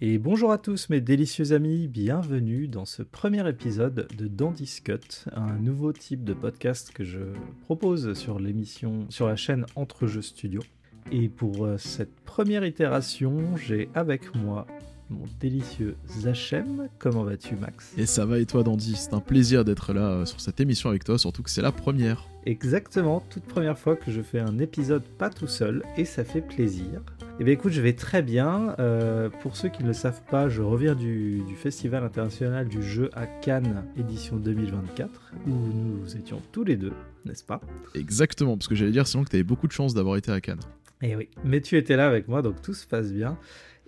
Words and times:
Et 0.00 0.18
bonjour 0.18 0.52
à 0.52 0.58
tous 0.58 0.90
mes 0.90 1.00
délicieux 1.00 1.50
amis, 1.50 1.88
bienvenue 1.88 2.68
dans 2.68 2.84
ce 2.84 3.02
premier 3.02 3.48
épisode 3.48 4.06
de 4.16 4.28
Dandy 4.28 4.80
Cut, 4.84 5.24
un 5.32 5.58
nouveau 5.58 5.92
type 5.92 6.22
de 6.22 6.34
podcast 6.34 6.92
que 6.94 7.02
je 7.02 7.18
propose 7.64 8.12
sur 8.12 8.38
l'émission, 8.38 9.06
sur 9.08 9.26
la 9.26 9.34
chaîne 9.34 9.66
Entre 9.74 10.06
Jeux 10.06 10.22
Studio. 10.22 10.60
Et 11.10 11.28
pour 11.28 11.64
euh, 11.64 11.78
cette 11.78 12.14
première 12.20 12.64
itération, 12.64 13.56
j'ai 13.56 13.88
avec 13.92 14.36
moi 14.36 14.68
mon 15.10 15.24
délicieux 15.40 15.96
Zachem. 16.06 16.88
Comment 17.00 17.24
vas-tu 17.24 17.56
Max? 17.56 17.92
Et 17.98 18.06
ça 18.06 18.24
va 18.24 18.38
et 18.38 18.46
toi 18.46 18.62
Dandy? 18.62 18.94
C'est 18.94 19.14
un 19.14 19.20
plaisir 19.20 19.64
d'être 19.64 19.92
là 19.92 20.10
euh, 20.10 20.26
sur 20.26 20.40
cette 20.40 20.60
émission 20.60 20.90
avec 20.90 21.02
toi, 21.02 21.18
surtout 21.18 21.42
que 21.42 21.50
c'est 21.50 21.62
la 21.62 21.72
première. 21.72 22.28
Exactement, 22.46 23.20
toute 23.30 23.42
première 23.42 23.76
fois 23.76 23.96
que 23.96 24.12
je 24.12 24.22
fais 24.22 24.38
un 24.38 24.60
épisode 24.60 25.02
pas 25.02 25.28
tout 25.28 25.48
seul 25.48 25.82
et 25.96 26.04
ça 26.04 26.22
fait 26.22 26.40
plaisir. 26.40 27.02
Eh 27.40 27.44
bien 27.44 27.54
écoute, 27.54 27.70
je 27.70 27.80
vais 27.80 27.92
très 27.92 28.20
bien. 28.20 28.74
Euh, 28.80 29.30
pour 29.30 29.54
ceux 29.54 29.68
qui 29.68 29.84
ne 29.84 29.88
le 29.88 29.92
savent 29.92 30.22
pas, 30.28 30.48
je 30.48 30.60
reviens 30.60 30.96
du, 30.96 31.44
Festival 31.56 32.02
international 32.02 32.66
du 32.66 32.82
jeu 32.82 33.10
à 33.14 33.26
Cannes, 33.26 33.84
édition 33.96 34.38
2024, 34.38 35.34
où 35.46 35.50
nous 35.50 36.16
étions 36.16 36.42
tous 36.50 36.64
les 36.64 36.76
deux, 36.76 36.92
n'est-ce 37.24 37.44
pas? 37.44 37.60
Exactement, 37.94 38.56
parce 38.56 38.66
que 38.66 38.74
j'allais 38.74 38.90
dire 38.90 39.06
sinon 39.06 39.22
que 39.22 39.30
tu 39.30 39.36
avais 39.36 39.44
beaucoup 39.44 39.68
de 39.68 39.72
chance 39.72 39.94
d'avoir 39.94 40.16
été 40.16 40.32
à 40.32 40.40
Cannes. 40.40 40.58
Eh 41.00 41.14
oui, 41.14 41.28
mais 41.44 41.60
tu 41.60 41.76
étais 41.76 41.94
là 41.94 42.08
avec 42.08 42.26
moi, 42.26 42.42
donc 42.42 42.60
tout 42.60 42.74
se 42.74 42.88
passe 42.88 43.12
bien. 43.12 43.38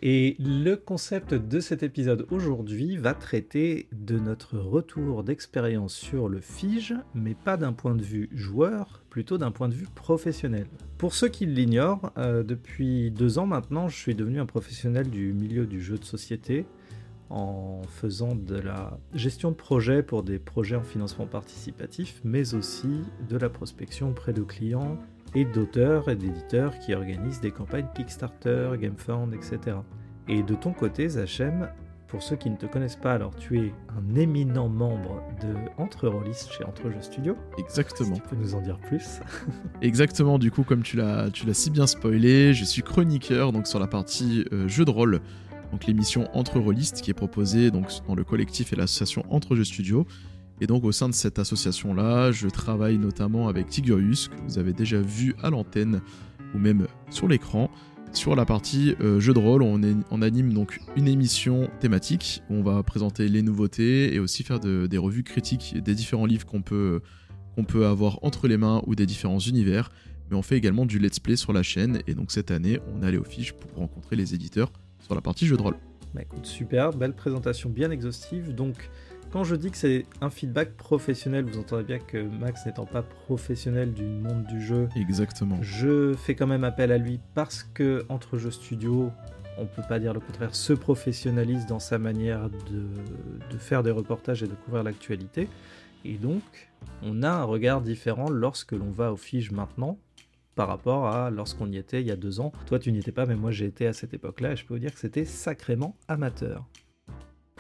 Et 0.00 0.36
le 0.38 0.76
concept 0.76 1.34
de 1.34 1.58
cet 1.58 1.82
épisode 1.82 2.26
aujourd'hui 2.30 2.96
va 2.96 3.14
traiter 3.14 3.88
de 3.90 4.18
notre 4.18 4.58
retour 4.58 5.24
d'expérience 5.24 5.94
sur 5.94 6.28
le 6.28 6.40
Fige, 6.40 6.94
mais 7.14 7.34
pas 7.34 7.56
d'un 7.56 7.72
point 7.72 7.96
de 7.96 8.02
vue 8.02 8.30
joueur, 8.32 8.99
plutôt 9.10 9.36
d'un 9.36 9.50
point 9.50 9.68
de 9.68 9.74
vue 9.74 9.88
professionnel. 9.94 10.66
Pour 10.96 11.14
ceux 11.14 11.28
qui 11.28 11.44
l'ignorent, 11.44 12.12
euh, 12.16 12.42
depuis 12.42 13.10
deux 13.10 13.38
ans 13.38 13.46
maintenant, 13.46 13.88
je 13.88 13.96
suis 13.96 14.14
devenu 14.14 14.40
un 14.40 14.46
professionnel 14.46 15.10
du 15.10 15.32
milieu 15.32 15.66
du 15.66 15.82
jeu 15.82 15.98
de 15.98 16.04
société 16.04 16.64
en 17.28 17.82
faisant 17.88 18.34
de 18.34 18.56
la 18.56 18.98
gestion 19.14 19.50
de 19.50 19.56
projets 19.56 20.02
pour 20.02 20.22
des 20.22 20.38
projets 20.38 20.76
en 20.76 20.82
financement 20.82 21.26
participatif, 21.26 22.20
mais 22.24 22.54
aussi 22.54 23.02
de 23.28 23.36
la 23.36 23.48
prospection 23.48 24.10
auprès 24.10 24.32
de 24.32 24.42
clients, 24.42 24.98
et 25.34 25.44
d'auteurs 25.44 26.08
et 26.08 26.16
d'éditeurs 26.16 26.78
qui 26.78 26.94
organisent 26.94 27.40
des 27.40 27.52
campagnes 27.52 27.86
Kickstarter, 27.94 28.72
GameFound, 28.78 29.34
etc. 29.34 29.76
Et 30.28 30.42
de 30.42 30.54
ton 30.54 30.72
côté, 30.72 31.08
Zachem, 31.08 31.68
pour 32.10 32.22
ceux 32.22 32.34
qui 32.34 32.50
ne 32.50 32.56
te 32.56 32.66
connaissent 32.66 32.96
pas, 32.96 33.12
alors 33.12 33.34
tu 33.36 33.58
es 33.58 33.72
un 33.96 34.16
éminent 34.16 34.68
membre 34.68 35.22
de 35.40 35.54
Entre 35.78 36.08
Rollistes 36.08 36.50
chez 36.50 36.64
Entre 36.64 36.90
Jeux 36.90 37.02
Studio. 37.02 37.36
Exactement. 37.56 38.16
tu 38.16 38.22
peux 38.22 38.36
nous 38.36 38.54
en 38.56 38.60
dire 38.60 38.78
plus 38.78 39.20
Exactement, 39.82 40.38
du 40.38 40.50
coup, 40.50 40.64
comme 40.64 40.82
tu 40.82 40.96
l'as, 40.96 41.30
tu 41.30 41.46
l'as 41.46 41.54
si 41.54 41.70
bien 41.70 41.86
spoilé, 41.86 42.52
je 42.52 42.64
suis 42.64 42.82
chroniqueur 42.82 43.52
donc 43.52 43.68
sur 43.68 43.78
la 43.78 43.86
partie 43.86 44.44
euh, 44.52 44.66
jeu 44.66 44.84
de 44.84 44.90
rôle, 44.90 45.20
donc 45.70 45.86
l'émission 45.86 46.28
Entre 46.34 46.58
Rollistes 46.58 47.00
qui 47.00 47.12
est 47.12 47.14
proposée 47.14 47.70
donc 47.70 47.86
dans 48.08 48.16
le 48.16 48.24
collectif 48.24 48.72
et 48.72 48.76
l'association 48.76 49.24
Entre 49.30 49.54
Jeux 49.54 49.64
Studio. 49.64 50.04
Et 50.60 50.66
donc 50.66 50.84
au 50.84 50.92
sein 50.92 51.08
de 51.08 51.14
cette 51.14 51.38
association-là, 51.38 52.32
je 52.32 52.48
travaille 52.48 52.98
notamment 52.98 53.48
avec 53.48 53.68
Tigurius, 53.68 54.28
que 54.28 54.34
vous 54.46 54.58
avez 54.58 54.72
déjà 54.72 55.00
vu 55.00 55.34
à 55.42 55.48
l'antenne 55.48 56.02
ou 56.54 56.58
même 56.58 56.88
sur 57.08 57.28
l'écran. 57.28 57.70
Sur 58.12 58.34
la 58.34 58.44
partie 58.44 58.96
euh, 59.00 59.20
jeu 59.20 59.32
de 59.32 59.38
rôle, 59.38 59.62
on, 59.62 60.22
anime 60.22 60.52
donc 60.52 60.80
une 60.96 61.06
émission 61.06 61.70
thématique 61.78 62.42
où 62.50 62.54
on 62.54 62.62
va 62.62 62.82
présenter 62.82 63.28
les 63.28 63.40
nouveautés 63.40 64.12
et 64.14 64.18
aussi 64.18 64.42
faire 64.42 64.58
des 64.58 64.98
revues 64.98 65.22
critiques 65.22 65.76
des 65.82 65.94
différents 65.94 66.26
livres 66.26 66.44
qu'on 66.44 66.60
peut, 66.62 67.00
avoir 67.86 68.18
entre 68.22 68.48
les 68.48 68.56
mains 68.56 68.82
ou 68.86 68.94
des 68.94 69.06
différents 69.06 69.38
univers. 69.38 69.90
Mais 70.30 70.36
on 70.36 70.42
fait 70.42 70.56
également 70.56 70.86
du 70.86 70.98
let's 70.98 71.20
play 71.20 71.36
sur 71.36 71.52
la 71.52 71.62
chaîne 71.62 72.00
et 72.06 72.14
donc 72.14 72.32
cette 72.32 72.50
année, 72.50 72.80
on 72.92 73.02
est 73.02 73.06
allé 73.06 73.16
aux 73.16 73.24
fiches 73.24 73.52
pour 73.52 73.72
rencontrer 73.74 74.16
les 74.16 74.34
éditeurs 74.34 74.72
sur 75.00 75.14
la 75.14 75.20
partie 75.20 75.46
jeu 75.46 75.56
de 75.56 75.62
rôle. 75.62 75.76
Bah 76.12 76.22
écoute, 76.22 76.46
super, 76.46 76.90
belle 76.90 77.14
présentation 77.14 77.70
bien 77.70 77.92
exhaustive. 77.92 78.54
Quand 79.32 79.44
je 79.44 79.54
dis 79.54 79.70
que 79.70 79.76
c'est 79.76 80.06
un 80.20 80.30
feedback 80.30 80.76
professionnel, 80.76 81.44
vous 81.44 81.58
entendez 81.58 81.84
bien 81.84 81.98
que 81.98 82.18
Max 82.18 82.66
n'étant 82.66 82.86
pas 82.86 83.02
professionnel 83.02 83.92
du 83.92 84.04
monde 84.04 84.44
du 84.44 84.60
jeu, 84.60 84.88
exactement. 84.96 85.58
Je 85.62 86.14
fais 86.14 86.34
quand 86.34 86.46
même 86.46 86.64
appel 86.64 86.90
à 86.90 86.98
lui 86.98 87.20
parce 87.34 87.62
que 87.62 88.04
entre 88.08 88.38
jeux 88.38 88.50
studio, 88.50 89.10
on 89.56 89.66
peut 89.66 89.82
pas 89.88 89.98
dire 89.98 90.12
le 90.12 90.20
contraire, 90.20 90.54
se 90.54 90.72
professionnalise 90.72 91.66
dans 91.66 91.78
sa 91.78 91.98
manière 91.98 92.48
de, 92.50 93.58
faire 93.58 93.82
des 93.82 93.90
reportages 93.90 94.42
et 94.42 94.46
de 94.46 94.54
couvrir 94.54 94.82
l'actualité. 94.82 95.48
Et 96.04 96.14
donc, 96.14 96.42
on 97.02 97.22
a 97.22 97.30
un 97.30 97.44
regard 97.44 97.82
différent 97.82 98.30
lorsque 98.30 98.72
l'on 98.72 98.90
va 98.90 99.12
au 99.12 99.16
Fige 99.16 99.52
maintenant 99.52 99.98
par 100.54 100.66
rapport 100.66 101.06
à 101.06 101.30
lorsqu'on 101.30 101.70
y 101.70 101.76
était 101.76 102.00
il 102.00 102.06
y 102.06 102.10
a 102.10 102.16
deux 102.16 102.40
ans. 102.40 102.52
Toi, 102.66 102.78
tu 102.78 102.90
n'y 102.90 102.98
étais 102.98 103.12
pas, 103.12 103.26
mais 103.26 103.36
moi 103.36 103.50
j'ai 103.50 103.66
été 103.66 103.86
à 103.86 103.92
cette 103.92 104.12
époque-là 104.12 104.52
et 104.52 104.56
je 104.56 104.64
peux 104.64 104.74
vous 104.74 104.80
dire 104.80 104.92
que 104.92 104.98
c'était 104.98 105.24
sacrément 105.24 105.94
amateur. 106.08 106.66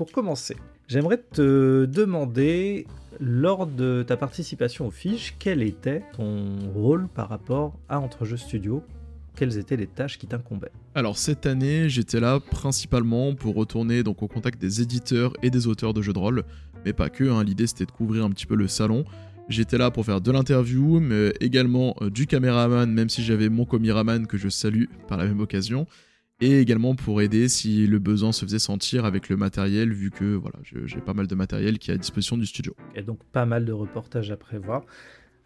Pour 0.00 0.12
commencer, 0.12 0.56
J'aimerais 0.88 1.18
te 1.18 1.84
demander, 1.84 2.86
lors 3.20 3.66
de 3.66 4.02
ta 4.02 4.16
participation 4.16 4.86
aux 4.86 4.90
fiches, 4.90 5.36
quel 5.38 5.62
était 5.62 6.02
ton 6.16 6.70
rôle 6.74 7.06
par 7.06 7.28
rapport 7.28 7.78
à 7.90 8.00
Entrejeux 8.00 8.38
Studio? 8.38 8.82
Quelles 9.36 9.58
étaient 9.58 9.76
les 9.76 9.86
tâches 9.86 10.16
qui 10.16 10.26
t'incombaient? 10.26 10.72
Alors 10.94 11.18
cette 11.18 11.44
année, 11.44 11.90
j'étais 11.90 12.18
là 12.18 12.40
principalement 12.40 13.34
pour 13.34 13.54
retourner 13.54 14.02
donc 14.02 14.22
au 14.22 14.26
contact 14.26 14.58
des 14.58 14.80
éditeurs 14.80 15.34
et 15.42 15.50
des 15.50 15.66
auteurs 15.66 15.92
de 15.92 16.00
jeux 16.00 16.14
de 16.14 16.18
rôle, 16.18 16.44
mais 16.86 16.94
pas 16.94 17.10
que. 17.10 17.24
Hein. 17.24 17.44
L'idée 17.44 17.66
c'était 17.66 17.84
de 17.84 17.92
couvrir 17.92 18.24
un 18.24 18.30
petit 18.30 18.46
peu 18.46 18.54
le 18.54 18.68
salon. 18.68 19.04
J'étais 19.50 19.76
là 19.76 19.90
pour 19.90 20.06
faire 20.06 20.22
de 20.22 20.32
l'interview, 20.32 20.98
mais 20.98 21.34
également 21.40 21.94
euh, 22.00 22.08
du 22.08 22.26
caméraman, 22.26 22.90
même 22.90 23.10
si 23.10 23.22
j'avais 23.22 23.50
mon 23.50 23.66
caméraman 23.66 24.26
que 24.26 24.38
je 24.38 24.48
salue 24.48 24.84
par 25.08 25.18
la 25.18 25.26
même 25.26 25.40
occasion 25.40 25.86
et 26.40 26.60
également 26.60 26.94
pour 26.94 27.20
aider 27.20 27.48
si 27.48 27.86
le 27.86 27.98
besoin 27.98 28.32
se 28.32 28.44
faisait 28.44 28.58
sentir 28.58 29.04
avec 29.04 29.28
le 29.28 29.36
matériel, 29.36 29.92
vu 29.92 30.10
que 30.10 30.34
voilà, 30.34 30.56
j'ai 30.64 31.00
pas 31.00 31.14
mal 31.14 31.26
de 31.26 31.34
matériel 31.34 31.78
qui 31.78 31.90
est 31.90 31.94
à 31.94 31.98
disposition 31.98 32.36
du 32.36 32.46
studio. 32.46 32.74
Et 32.94 33.02
donc 33.02 33.18
pas 33.32 33.46
mal 33.46 33.64
de 33.64 33.72
reportages 33.72 34.30
à 34.30 34.36
prévoir. 34.36 34.84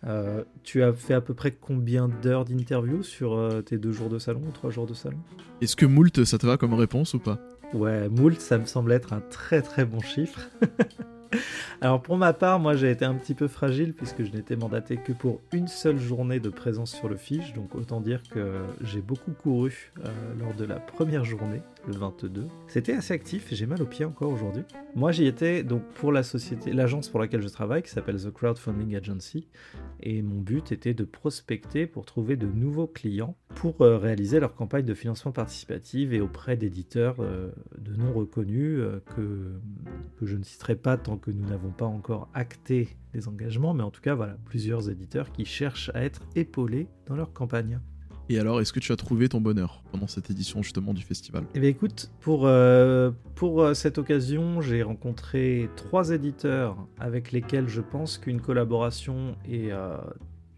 Euh, 0.07 0.45
tu 0.63 0.83
as 0.83 0.93
fait 0.93 1.15
à 1.15 1.21
peu 1.21 1.33
près 1.33 1.51
combien 1.51 2.09
d'heures 2.09 2.45
d'interview 2.45 3.03
sur 3.03 3.33
euh, 3.33 3.63
tes 3.63 3.79
deux 3.79 3.93
jours 3.93 4.11
de 4.11 4.19
salon 4.19 4.43
ou 4.47 4.51
trois 4.51 4.71
jours 4.71 4.87
de 4.87 4.95
salon? 4.95 5.19
Est-ce 5.63 5.77
que 5.77 5.87
Moult, 5.87 6.25
ça 6.25 6.37
te 6.37 6.47
va 6.47 6.59
comme 6.59 6.75
réponse 6.75 7.15
ou 7.15 7.19
pas? 7.19 7.39
Ouais, 7.73 8.09
Moult, 8.11 8.39
ça 8.39 8.59
me 8.59 8.67
semble 8.67 8.93
être 8.93 9.15
un 9.15 9.21
très 9.21 9.63
très 9.63 9.85
bon 9.85 10.01
chiffre. 10.01 10.51
Alors 11.81 12.03
pour 12.03 12.17
ma 12.17 12.33
part, 12.33 12.59
moi 12.59 12.77
j'ai 12.77 12.91
été 12.91 13.05
un 13.05 13.15
petit 13.15 13.35
peu 13.35 13.49
fragile 13.49 13.95
puisque 13.95 14.25
je 14.25 14.33
n'étais 14.33 14.57
mandaté 14.57 14.97
que 14.97 15.13
pour 15.13 15.41
une 15.53 15.69
seule 15.69 15.99
journée 15.99 16.41
de 16.41 16.49
présence 16.49 16.93
sur 16.93 17.09
le 17.09 17.17
fiche, 17.17 17.53
donc 17.55 17.75
autant 17.75 18.01
dire 18.01 18.23
que 18.31 18.63
j'ai 18.83 19.01
beaucoup 19.01 19.33
couru 19.33 19.93
euh, 20.05 20.09
lors 20.39 20.55
de 20.55 20.65
la 20.65 20.77
première 20.77 21.25
journée, 21.25 21.63
le 21.87 21.95
22. 21.95 22.47
C'était 22.67 22.93
assez 22.93 23.15
actif 23.15 23.49
j'ai 23.53 23.67
mal 23.67 23.83
aux 23.83 23.87
pieds 23.87 24.05
encore 24.05 24.31
aujourd'hui. 24.31 24.63
Moi 24.95 25.13
j'y 25.13 25.27
étais 25.27 25.63
donc 25.63 25.83
pour 25.95 26.13
la 26.13 26.23
société, 26.23 26.73
l'agence 26.73 27.09
pour 27.09 27.21
laquelle 27.21 27.43
je 27.43 27.49
travaille 27.49 27.83
qui 27.83 27.91
s'appelle 27.91 28.17
The 28.17 28.31
Crowdfunding 28.31 28.97
Agency 28.97 29.49
et 30.01 30.23
mon 30.23 30.41
but 30.41 30.73
était 30.73 30.95
de 30.95 31.05
prospecter 31.05 31.87
pour 31.87 32.05
trouver 32.05 32.37
de 32.37 32.47
nouveaux 32.47 32.87
clients 32.87 33.37
pour 33.55 33.83
euh, 33.83 33.99
réaliser 33.99 34.41
leur 34.41 34.55
campagne 34.55 34.85
de 34.85 34.95
financement 34.95 35.33
participatif 35.33 36.13
et 36.13 36.21
auprès 36.21 36.57
d'éditeurs 36.57 37.17
euh, 37.21 37.51
de 37.79 37.95
non 37.95 38.13
reconnus 38.13 38.81
que, 39.15 39.53
que 40.19 40.27
je 40.27 40.37
ne 40.37 40.43
citerai 40.43 40.77
pas 40.77 40.97
tant 40.97 41.17
que 41.17 41.31
nous 41.31 41.49
n'avons 41.49 41.71
pas 41.71 41.87
encore 41.87 42.29
acté 42.35 42.89
les 43.15 43.29
engagements, 43.29 43.75
mais 43.75 43.83
en 43.83 43.91
tout 43.91 44.01
cas, 44.01 44.15
voilà, 44.15 44.37
plusieurs 44.45 44.91
éditeurs 44.91 45.33
qui 45.33 45.45
cherchent 45.45 45.91
à 45.95 46.05
être 46.05 46.23
épaulés 46.35 46.89
dans 47.07 47.17
leur 47.17 47.33
campagne. 47.33 47.81
Et 48.31 48.39
alors, 48.39 48.61
est-ce 48.61 48.73
que 48.73 48.81
tu 48.81 48.91
as 48.91 48.97
trouvé 48.97 49.29
ton 49.29 49.41
bonheur 49.41 49.83
pendant 49.93 50.07
cette 50.07 50.31
édition 50.31 50.63
justement 50.63 50.95
du 50.95 51.03
festival? 51.03 51.45
Eh 51.55 51.61
bien 51.61 51.69
écoute, 51.69 52.11
pour, 52.21 52.47
euh, 52.47 53.11
pour 53.35 53.63
euh, 53.63 53.75
cette 53.75 53.99
occasion, 53.99 54.63
j'ai 54.63 54.83
rencontré 54.83 55.69
trois 55.77 56.11
éditeurs 56.11 56.77
avec 56.99 57.33
lesquels 57.33 57.69
je 57.69 57.83
pense 57.83 58.17
qu'une 58.17 58.41
collaboration 58.41 59.37
est 59.47 59.73
euh, 59.73 59.99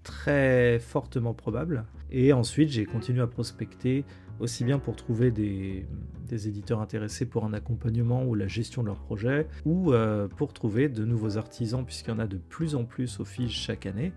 très 0.05 0.79
fortement 0.79 1.35
probable. 1.35 1.85
Et 2.13 2.33
ensuite, 2.33 2.69
j'ai 2.69 2.85
continué 2.85 3.21
à 3.21 3.27
prospecter 3.27 4.05
aussi 4.39 4.63
bien 4.63 4.79
pour 4.79 4.95
trouver 4.95 5.33
des, 5.33 5.87
éditeurs 6.31 6.81
intéressés 6.81 7.27
pour 7.27 7.45
un 7.45 7.53
accompagnement 7.53 8.25
ou 8.25 8.37
la 8.37 8.47
gestion 8.47 8.83
de 8.83 8.89
leur 8.89 9.01
projet, 9.01 9.49
ou 9.65 9.93
pour 10.37 10.53
trouver 10.53 10.89
de 10.89 11.05
nouveaux 11.05 11.39
artisans, 11.39 11.85
puisqu'il 11.85 12.11
y 12.11 12.13
en 12.13 12.19
a 12.19 12.27
de 12.27 12.37
plus 12.37 12.75
en 12.75 12.85
plus 12.85 13.19
au 13.19 13.25
fil 13.25 13.49
chaque 13.49 13.87
année, 13.87 14.13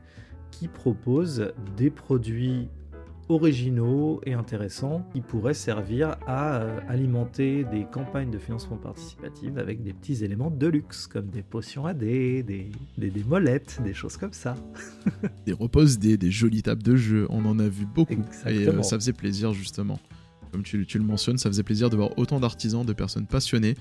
qui 0.51 0.67
proposent 0.67 1.53
des 1.77 1.89
produits 1.89 2.67
originaux 3.29 4.21
et 4.25 4.33
intéressants 4.33 5.07
qui 5.13 5.21
pourraient 5.21 5.53
servir 5.53 6.17
à 6.25 6.57
euh, 6.57 6.79
alimenter 6.87 7.63
des 7.63 7.85
campagnes 7.85 8.31
de 8.31 8.39
financement 8.39 8.77
participatif 8.77 9.51
avec 9.57 9.83
des 9.83 9.93
petits 9.93 10.23
éléments 10.23 10.49
de 10.49 10.67
luxe 10.67 11.05
comme 11.05 11.27
des 11.27 11.43
potions 11.43 11.85
AD, 11.85 11.99
des, 11.99 12.43
des, 12.43 12.71
des 12.97 13.23
molettes, 13.23 13.79
des 13.83 13.93
choses 13.93 14.17
comme 14.17 14.33
ça. 14.33 14.55
des 15.45 15.53
reposes 15.53 15.99
des, 15.99 16.17
des 16.17 16.31
jolies 16.31 16.63
tables 16.63 16.81
de 16.81 16.95
jeu, 16.95 17.27
on 17.29 17.45
en 17.45 17.59
a 17.59 17.67
vu 17.67 17.85
beaucoup 17.85 18.25
et 18.47 18.67
euh, 18.67 18.81
ça 18.81 18.97
faisait 18.97 19.13
plaisir 19.13 19.53
justement. 19.53 19.99
Comme 20.51 20.63
tu, 20.63 20.83
tu, 20.87 20.97
le 20.97 21.03
mentionnes, 21.03 21.37
ça 21.37 21.49
faisait 21.49 21.63
plaisir 21.63 21.91
de 21.91 21.95
voir 21.95 22.17
autant 22.17 22.39
d'artisans, 22.39 22.83
de 22.83 22.93
personnes 22.93 23.27
passionnées 23.27 23.75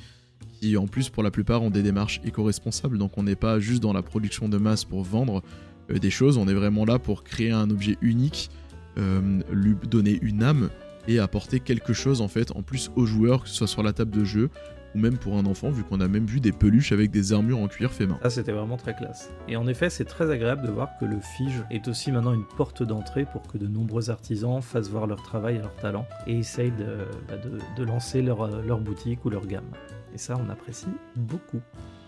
qui 0.61 0.77
en 0.77 0.87
plus 0.87 1.09
pour 1.09 1.23
la 1.23 1.31
plupart 1.31 1.63
ont 1.63 1.71
des 1.71 1.83
démarches 1.83 2.21
éco-responsables, 2.25 2.99
donc 2.99 3.17
on 3.17 3.23
n'est 3.23 3.35
pas 3.35 3.59
juste 3.61 3.83
dans 3.83 3.95
la 3.95 4.03
production 4.03 4.49
de 4.49 4.59
masse 4.59 4.85
pour 4.85 5.03
vendre 5.03 5.43
euh, 5.91 5.99
des 5.99 6.11
choses, 6.11 6.37
on 6.37 6.47
est 6.47 6.55
vraiment 6.55 6.85
là 6.85 6.99
pour 6.99 7.25
créer 7.25 7.51
un 7.51 7.71
objet 7.71 7.97
unique 8.03 8.51
lui 8.97 9.77
donner 9.89 10.19
une 10.23 10.43
âme 10.43 10.71
et 11.07 11.19
apporter 11.19 11.61
quelque 11.61 11.93
chose 11.93 12.21
en 12.21 12.29
fait 12.29 12.51
en 12.53 12.63
plus 12.63 12.91
aux 12.97 13.07
joueurs, 13.07 13.43
que 13.43 13.49
ce 13.49 13.55
soit 13.55 13.67
sur 13.67 13.83
la 13.83 13.93
table 13.93 14.11
de 14.11 14.25
jeu 14.25 14.51
ou 14.95 14.99
même 14.99 15.19
pour 15.19 15.37
un 15.37 15.47
enfant, 15.47 15.71
vu 15.71 15.85
qu'on 15.85 16.01
a 16.01 16.09
même 16.09 16.27
vu 16.27 16.41
des 16.41 16.53
peluches 16.53 16.93
avec 16.93 17.11
des 17.11 17.33
armures 17.33 17.59
en 17.59 17.69
cuir 17.69 17.93
fait 17.93 18.07
main. 18.07 18.19
Ça, 18.23 18.31
c'était 18.31 18.53
vraiment 18.53 18.77
très 18.77 18.95
classe. 18.95 19.31
Et 19.49 19.57
en 19.57 19.67
effet, 19.67 19.91
c'est 19.91 20.05
très 20.05 20.31
agréable 20.31 20.67
de 20.67 20.73
voir 20.73 20.89
que 20.99 21.05
le 21.05 21.21
Fige 21.21 21.63
est 21.71 21.89
aussi 21.89 22.11
maintenant 22.13 22.33
une 22.33 22.47
porte 22.57 22.83
d'entrée 22.83 23.27
pour 23.31 23.43
que 23.43 23.59
de 23.59 23.67
nombreux 23.67 24.11
artisans 24.11 24.63
fassent 24.63 24.89
voir 24.89 25.07
leur 25.07 25.23
travail 25.23 25.57
et 25.57 25.59
leur 25.59 25.75
talent 25.77 26.07
et 26.27 26.39
essayent 26.39 26.73
de, 26.73 27.07
bah, 27.29 27.37
de, 27.37 27.59
de 27.77 27.85
lancer 27.87 28.23
leur, 28.23 28.43
euh, 28.43 28.63
leur 28.63 28.81
boutique 28.81 29.25
ou 29.25 29.31
leur 29.31 29.47
gamme. 29.47 29.71
Et 30.15 30.19
ça, 30.19 30.37
on 30.43 30.49
apprécie 30.49 30.89
beaucoup. 31.17 31.61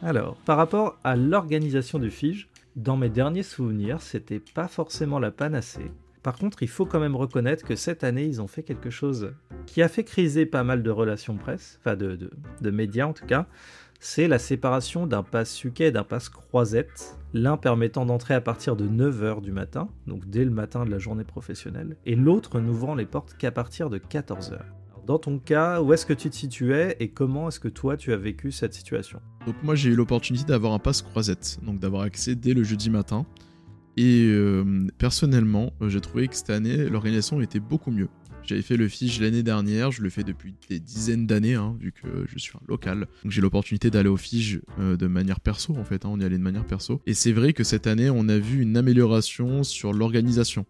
Alors, 0.02 0.36
par 0.46 0.56
rapport 0.56 0.98
à 1.04 1.16
l'organisation 1.16 1.98
du 1.98 2.10
Fige, 2.10 2.48
dans 2.76 2.96
mes 2.96 3.10
derniers 3.10 3.42
souvenirs, 3.42 4.00
c'était 4.00 4.40
pas 4.40 4.68
forcément 4.68 5.18
la 5.18 5.30
panacée. 5.30 5.90
Par 6.22 6.37
contre, 6.37 6.62
il 6.62 6.69
faut 6.69 6.84
quand 6.84 7.00
même 7.00 7.17
reconnaître 7.17 7.64
que 7.64 7.76
cette 7.76 8.05
année, 8.05 8.25
ils 8.25 8.43
ont 8.43 8.46
fait 8.46 8.62
quelque 8.62 8.90
chose 8.90 9.32
qui 9.67 9.82
a 9.82 9.88
fait 9.88 10.05
criser 10.05 10.44
pas 10.44 10.64
mal 10.64 10.82
de 10.82 10.90
relations 10.90 11.37
presse, 11.37 11.78
enfin 11.81 11.96
de, 11.96 12.31
de, 12.61 12.70
médias 12.70 13.06
en 13.06 13.12
tout 13.12 13.26
cas. 13.26 13.46
C'est 14.00 14.28
la 14.28 14.38
séparation 14.38 15.06
d'un 15.06 15.22
pass 15.22 15.50
suquet 15.52 15.88
et 15.88 15.93
d'un 15.93 16.05
pass 16.05 16.28
croisette, 16.28 17.17
l'un 17.34 17.56
permettant 17.56 18.06
d'entrer 18.06 18.34
à 18.34 18.40
partir 18.40 18.76
de 18.76 18.88
9h 18.88 19.43
du 19.43 19.52
matin, 19.52 19.88
donc 20.06 20.28
dès 20.28 20.44
le 20.44 20.50
matin 20.50 20.84
de 20.84 20.90
la 20.90 20.99
journée 20.99 21.25
professionnelle, 21.25 21.96
et 22.06 22.17
l'autre 22.17 22.61
n'ouvrant 22.61 22.94
les 22.94 23.06
portes 23.06 23.37
qu'à 23.37 23.50
partir 23.50 23.90
de 23.90 23.99
14h. 23.99 24.58
Dans 25.06 25.19
ton 25.19 25.38
cas, 25.38 25.81
où 25.81 25.93
est-ce 25.93 26.06
que 26.06 26.12
tu 26.12 26.31
te 26.31 26.37
situais 26.37 26.96
et 27.00 27.11
comment 27.11 27.49
est-ce 27.49 27.61
que 27.61 27.69
toi 27.69 27.96
tu 27.96 28.12
as 28.12 28.16
vécu 28.16 28.52
cette 28.52 28.75
situation? 28.75 29.20
Donc 29.46 29.56
moi 29.62 29.75
j'ai 29.75 29.90
eu 29.90 29.94
l'opportunité 29.94 30.44
d'avoir 30.44 30.73
un 30.73 30.78
pass 30.78 31.02
croisette, 31.02 31.58
donc 31.62 31.78
d'avoir 31.78 32.02
accès 32.02 32.34
dès 32.34 32.55
le 32.55 32.62
jeudi 32.62 32.90
matin. 32.90 33.26
Et 33.96 34.26
euh, 34.26 34.87
personnellement, 34.98 35.72
euh, 35.82 35.88
j'ai 35.88 36.00
trouvé 36.00 36.28
que 36.28 36.37
cette 36.37 36.50
année, 36.50 36.88
l'organisation 36.88 37.40
était 37.40 37.60
beaucoup 37.60 37.90
mieux. 37.90 38.08
J'avais 38.42 38.62
fait 38.62 38.76
le 38.76 38.88
Fige 38.88 39.20
l'année 39.20 39.42
dernière, 39.42 39.90
je 39.90 40.02
le 40.02 40.10
fais 40.10 40.25
depuis 40.25 40.54
des 40.69 40.81
dizaines 40.81 41.26
d'années, 41.26 41.54
hein, 41.54 41.76
vu 41.78 41.92
que 41.92 42.25
je 42.26 42.38
suis 42.38 42.56
un 42.56 42.64
local. 42.66 43.06
Donc 43.22 43.32
j'ai 43.32 43.40
l'opportunité 43.40 43.90
d'aller 43.90 44.08
au 44.08 44.16
Fige 44.16 44.60
euh, 44.78 44.96
de 44.96 45.06
manière 45.06 45.40
perso, 45.40 45.76
en 45.76 45.84
fait, 45.84 46.04
hein, 46.04 46.10
on 46.12 46.20
y 46.20 46.25
allait 46.25 46.38
de 46.38 46.42
manière 46.42 46.64
perso. 46.64 47.02
Et 47.06 47.14
c'est 47.14 47.32
vrai 47.32 47.52
que 47.52 47.64
cette 47.64 47.87
année, 47.87 48.10
on 48.10 48.28
a 48.28 48.38
vu 48.38 48.62
une 48.62 48.76
amélioration 48.76 49.62
sur 49.62 49.92
l'organisation. 49.92 50.64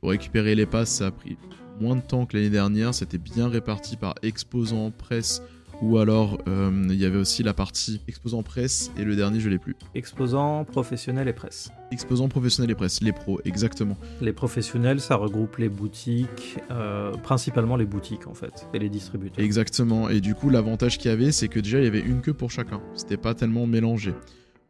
Pour 0.00 0.10
récupérer 0.10 0.54
les 0.54 0.66
passes, 0.66 0.90
ça 0.90 1.08
a 1.08 1.10
pris 1.10 1.36
moins 1.80 1.96
de 1.96 2.02
temps 2.02 2.26
que 2.26 2.36
l'année 2.36 2.50
dernière, 2.50 2.94
c'était 2.94 3.18
bien 3.18 3.48
réparti 3.48 3.96
par 3.96 4.14
exposants, 4.22 4.90
presse, 4.90 5.42
ou 5.82 5.98
alors 5.98 6.38
euh, 6.48 6.86
il 6.88 6.96
y 6.96 7.04
avait 7.04 7.18
aussi 7.18 7.42
la 7.42 7.54
partie 7.54 8.00
exposant 8.08 8.42
presse 8.42 8.90
et 8.96 9.04
le 9.04 9.16
dernier 9.16 9.40
je 9.40 9.48
l'ai 9.48 9.58
plus. 9.58 9.76
Exposant 9.94 10.64
professionnel 10.64 11.28
et 11.28 11.32
presse. 11.32 11.70
Exposant 11.90 12.28
professionnel 12.28 12.70
et 12.70 12.74
presse, 12.74 13.00
les 13.00 13.12
pros, 13.12 13.40
exactement. 13.44 13.96
Les 14.20 14.32
professionnels, 14.32 15.00
ça 15.00 15.16
regroupe 15.16 15.56
les 15.56 15.68
boutiques, 15.68 16.58
euh, 16.70 17.12
principalement 17.12 17.76
les 17.76 17.86
boutiques 17.86 18.26
en 18.26 18.34
fait, 18.34 18.66
et 18.74 18.78
les 18.78 18.88
distributeurs. 18.88 19.44
Exactement, 19.44 20.08
et 20.08 20.20
du 20.20 20.34
coup 20.34 20.50
l'avantage 20.50 20.98
qu'il 20.98 21.10
y 21.10 21.14
avait, 21.14 21.32
c'est 21.32 21.48
que 21.48 21.60
déjà 21.60 21.78
il 21.78 21.84
y 21.84 21.88
avait 21.88 22.00
une 22.00 22.20
queue 22.20 22.34
pour 22.34 22.50
chacun, 22.50 22.80
c'était 22.94 23.16
pas 23.16 23.34
tellement 23.34 23.66
mélangé. 23.66 24.14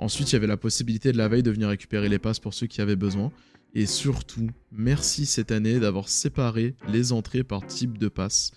Ensuite, 0.00 0.30
il 0.30 0.34
y 0.34 0.36
avait 0.36 0.46
la 0.46 0.56
possibilité 0.56 1.10
de 1.10 1.18
la 1.18 1.26
veille 1.26 1.42
de 1.42 1.50
venir 1.50 1.68
récupérer 1.68 2.08
les 2.08 2.20
passes 2.20 2.38
pour 2.38 2.54
ceux 2.54 2.68
qui 2.68 2.80
avaient 2.80 2.94
besoin. 2.94 3.32
Et 3.74 3.84
surtout, 3.84 4.48
merci 4.70 5.26
cette 5.26 5.50
année 5.50 5.80
d'avoir 5.80 6.08
séparé 6.08 6.74
les 6.88 7.12
entrées 7.12 7.42
par 7.42 7.66
type 7.66 7.98
de 7.98 8.08
passe. 8.08 8.52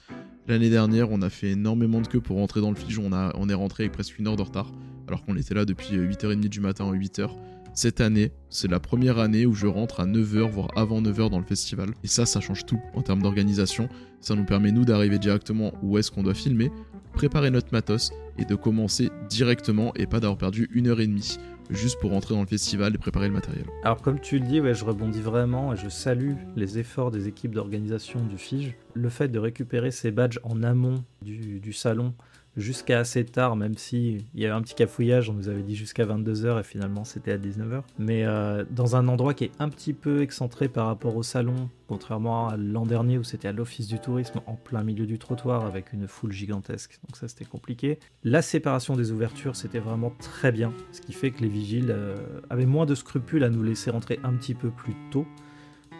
L'année 0.48 0.70
dernière, 0.70 1.12
on 1.12 1.22
a 1.22 1.30
fait 1.30 1.52
énormément 1.52 2.02
de 2.02 2.08
queues 2.08 2.22
pour 2.22 2.38
rentrer 2.38 2.62
dans 2.62 2.70
le 2.72 2.76
Fige. 2.76 3.00
On, 3.00 3.12
on 3.12 3.50
est 3.50 3.54
rentré 3.54 3.84
avec 3.84 3.94
presque 3.94 4.18
une 4.18 4.28
heure 4.28 4.36
de 4.36 4.42
retard, 4.42 4.72
alors 5.08 5.24
qu'on 5.24 5.38
était 5.38 5.54
là 5.54 5.66
depuis 5.66 5.96
8h30 5.96 6.48
du 6.48 6.60
matin 6.60 6.90
à 6.90 6.94
8h. 6.94 7.30
Cette 7.74 8.02
année, 8.02 8.34
c'est 8.50 8.70
la 8.70 8.82
première 8.82 9.18
année 9.18 9.46
où 9.46 9.54
je 9.54 9.68
rentre 9.68 10.02
à 10.02 10.06
9h, 10.06 10.50
voire 10.50 10.68
avant 10.76 11.02
9h 11.02 11.30
dans 11.30 11.40
le 11.40 11.46
festival. 11.46 11.92
Et 12.04 12.08
ça, 12.08 12.26
ça 12.26 12.42
change 12.42 12.66
tout 12.66 12.80
en 12.96 13.02
termes 13.02 13.22
d'organisation. 13.22 13.88
Ça 14.20 14.36
nous 14.36 14.44
permet, 14.44 14.72
nous, 14.72 14.84
d'arriver 14.84 15.20
directement 15.20 15.74
où 15.82 15.98
est-ce 15.98 16.12
qu'on 16.12 16.24
doit 16.24 16.34
filmer, 16.34 16.70
préparer 17.14 17.50
notre 17.50 17.72
matos 17.72 18.12
et 18.38 18.44
de 18.44 18.56
commencer 18.56 19.10
directement 19.30 19.94
et 19.96 20.06
pas 20.06 20.20
d'avoir 20.20 20.38
perdu 20.38 20.70
une 20.74 20.88
heure 20.88 21.00
et 21.00 21.08
demie 21.08 21.38
juste 21.72 22.00
pour 22.00 22.12
rentrer 22.12 22.34
dans 22.36 22.42
le 22.42 22.48
festival 22.48 22.94
et 22.94 22.98
préparer 22.98 23.28
le 23.28 23.34
matériel. 23.34 23.66
Alors 23.84 24.02
comme 24.02 24.20
tu 24.20 24.40
le 24.40 24.46
dis, 24.46 24.58
je 24.58 24.86
rebondis 24.86 25.22
vraiment 25.22 25.74
et 25.74 25.78
je 25.78 25.90
salue 25.90 26.34
les 26.56 26.80
efforts 26.80 27.12
des 27.12 27.28
équipes 27.28 27.56
d'organisation 27.56 28.20
du 28.26 28.38
FIGE. 28.38 28.76
Le 28.94 29.10
fait 29.10 29.30
de 29.30 29.40
récupérer 29.40 29.92
ces 29.92 30.12
badges 30.12 30.40
en 30.44 30.64
amont 30.64 31.04
du 31.22 31.74
salon 31.74 32.14
jusqu'à 32.58 33.00
assez 33.00 33.24
tard, 33.26 33.56
même 33.56 33.76
si 33.78 34.26
il 34.34 34.42
y 34.42 34.46
avait 34.46 34.54
un 34.54 34.62
petit 34.62 34.76
cafouillage, 34.76 35.30
on 35.30 35.34
nous 35.34 35.50
avait 35.50 35.64
dit 35.64 35.76
jusqu'à 35.76 36.06
22h 36.06 36.60
et 36.60 36.64
finalement 36.64 37.04
c'était 37.04 37.32
à 37.32 37.38
19h. 37.38 37.84
Mais 37.98 38.26
euh, 38.26 38.66
dans 38.70 38.96
un 38.96 39.08
endroit 39.08 39.34
qui 39.34 39.46
est 39.46 39.52
un 39.60 39.70
petit 39.70 39.94
peu 39.94 40.22
excentré 40.22 40.68
par 40.68 40.88
rapport 40.88 41.16
au 41.16 41.24
salon, 41.24 41.70
contrairement 41.88 42.50
à 42.50 42.58
l'an 42.58 42.86
dernier 42.86 43.18
où 43.18 43.24
c'était 43.24 43.48
à 43.48 43.52
l'office 43.52 43.88
du 43.88 44.00
tourisme 44.00 44.42
en 44.48 44.56
plein 44.56 44.84
milieu 44.84 45.06
du 45.06 45.18
trottoir 45.18 45.66
avec 45.66 45.94
une 45.94 46.08
foule 46.08 46.32
gigantesque. 46.32 47.00
Donc 47.08 47.16
ça 47.16 47.28
c'était 47.28 47.46
compliqué. 47.46 48.00
La 48.24 48.42
séparation 48.42 48.96
des 48.96 49.12
ouvertures 49.12 49.56
c'était 49.56 49.80
vraiment 49.80 50.12
très 50.20 50.52
bien, 50.52 50.74
ce 50.92 51.02
qui 51.02 51.14
fait 51.14 51.32
que 51.32 51.42
les 51.42 51.50
vigiles 51.50 51.92
euh, 51.92 52.16
avaient 52.50 52.66
moins 52.66 52.86
de 52.86 52.96
scrupules 52.96 53.44
à 53.44 53.50
nous 53.50 53.64
laisser 53.64 53.92
rentrer 53.92 54.20
un 54.24 54.34
petit 54.34 54.54
peu 54.54 54.70
plus 54.70 54.96
tôt 55.12 55.26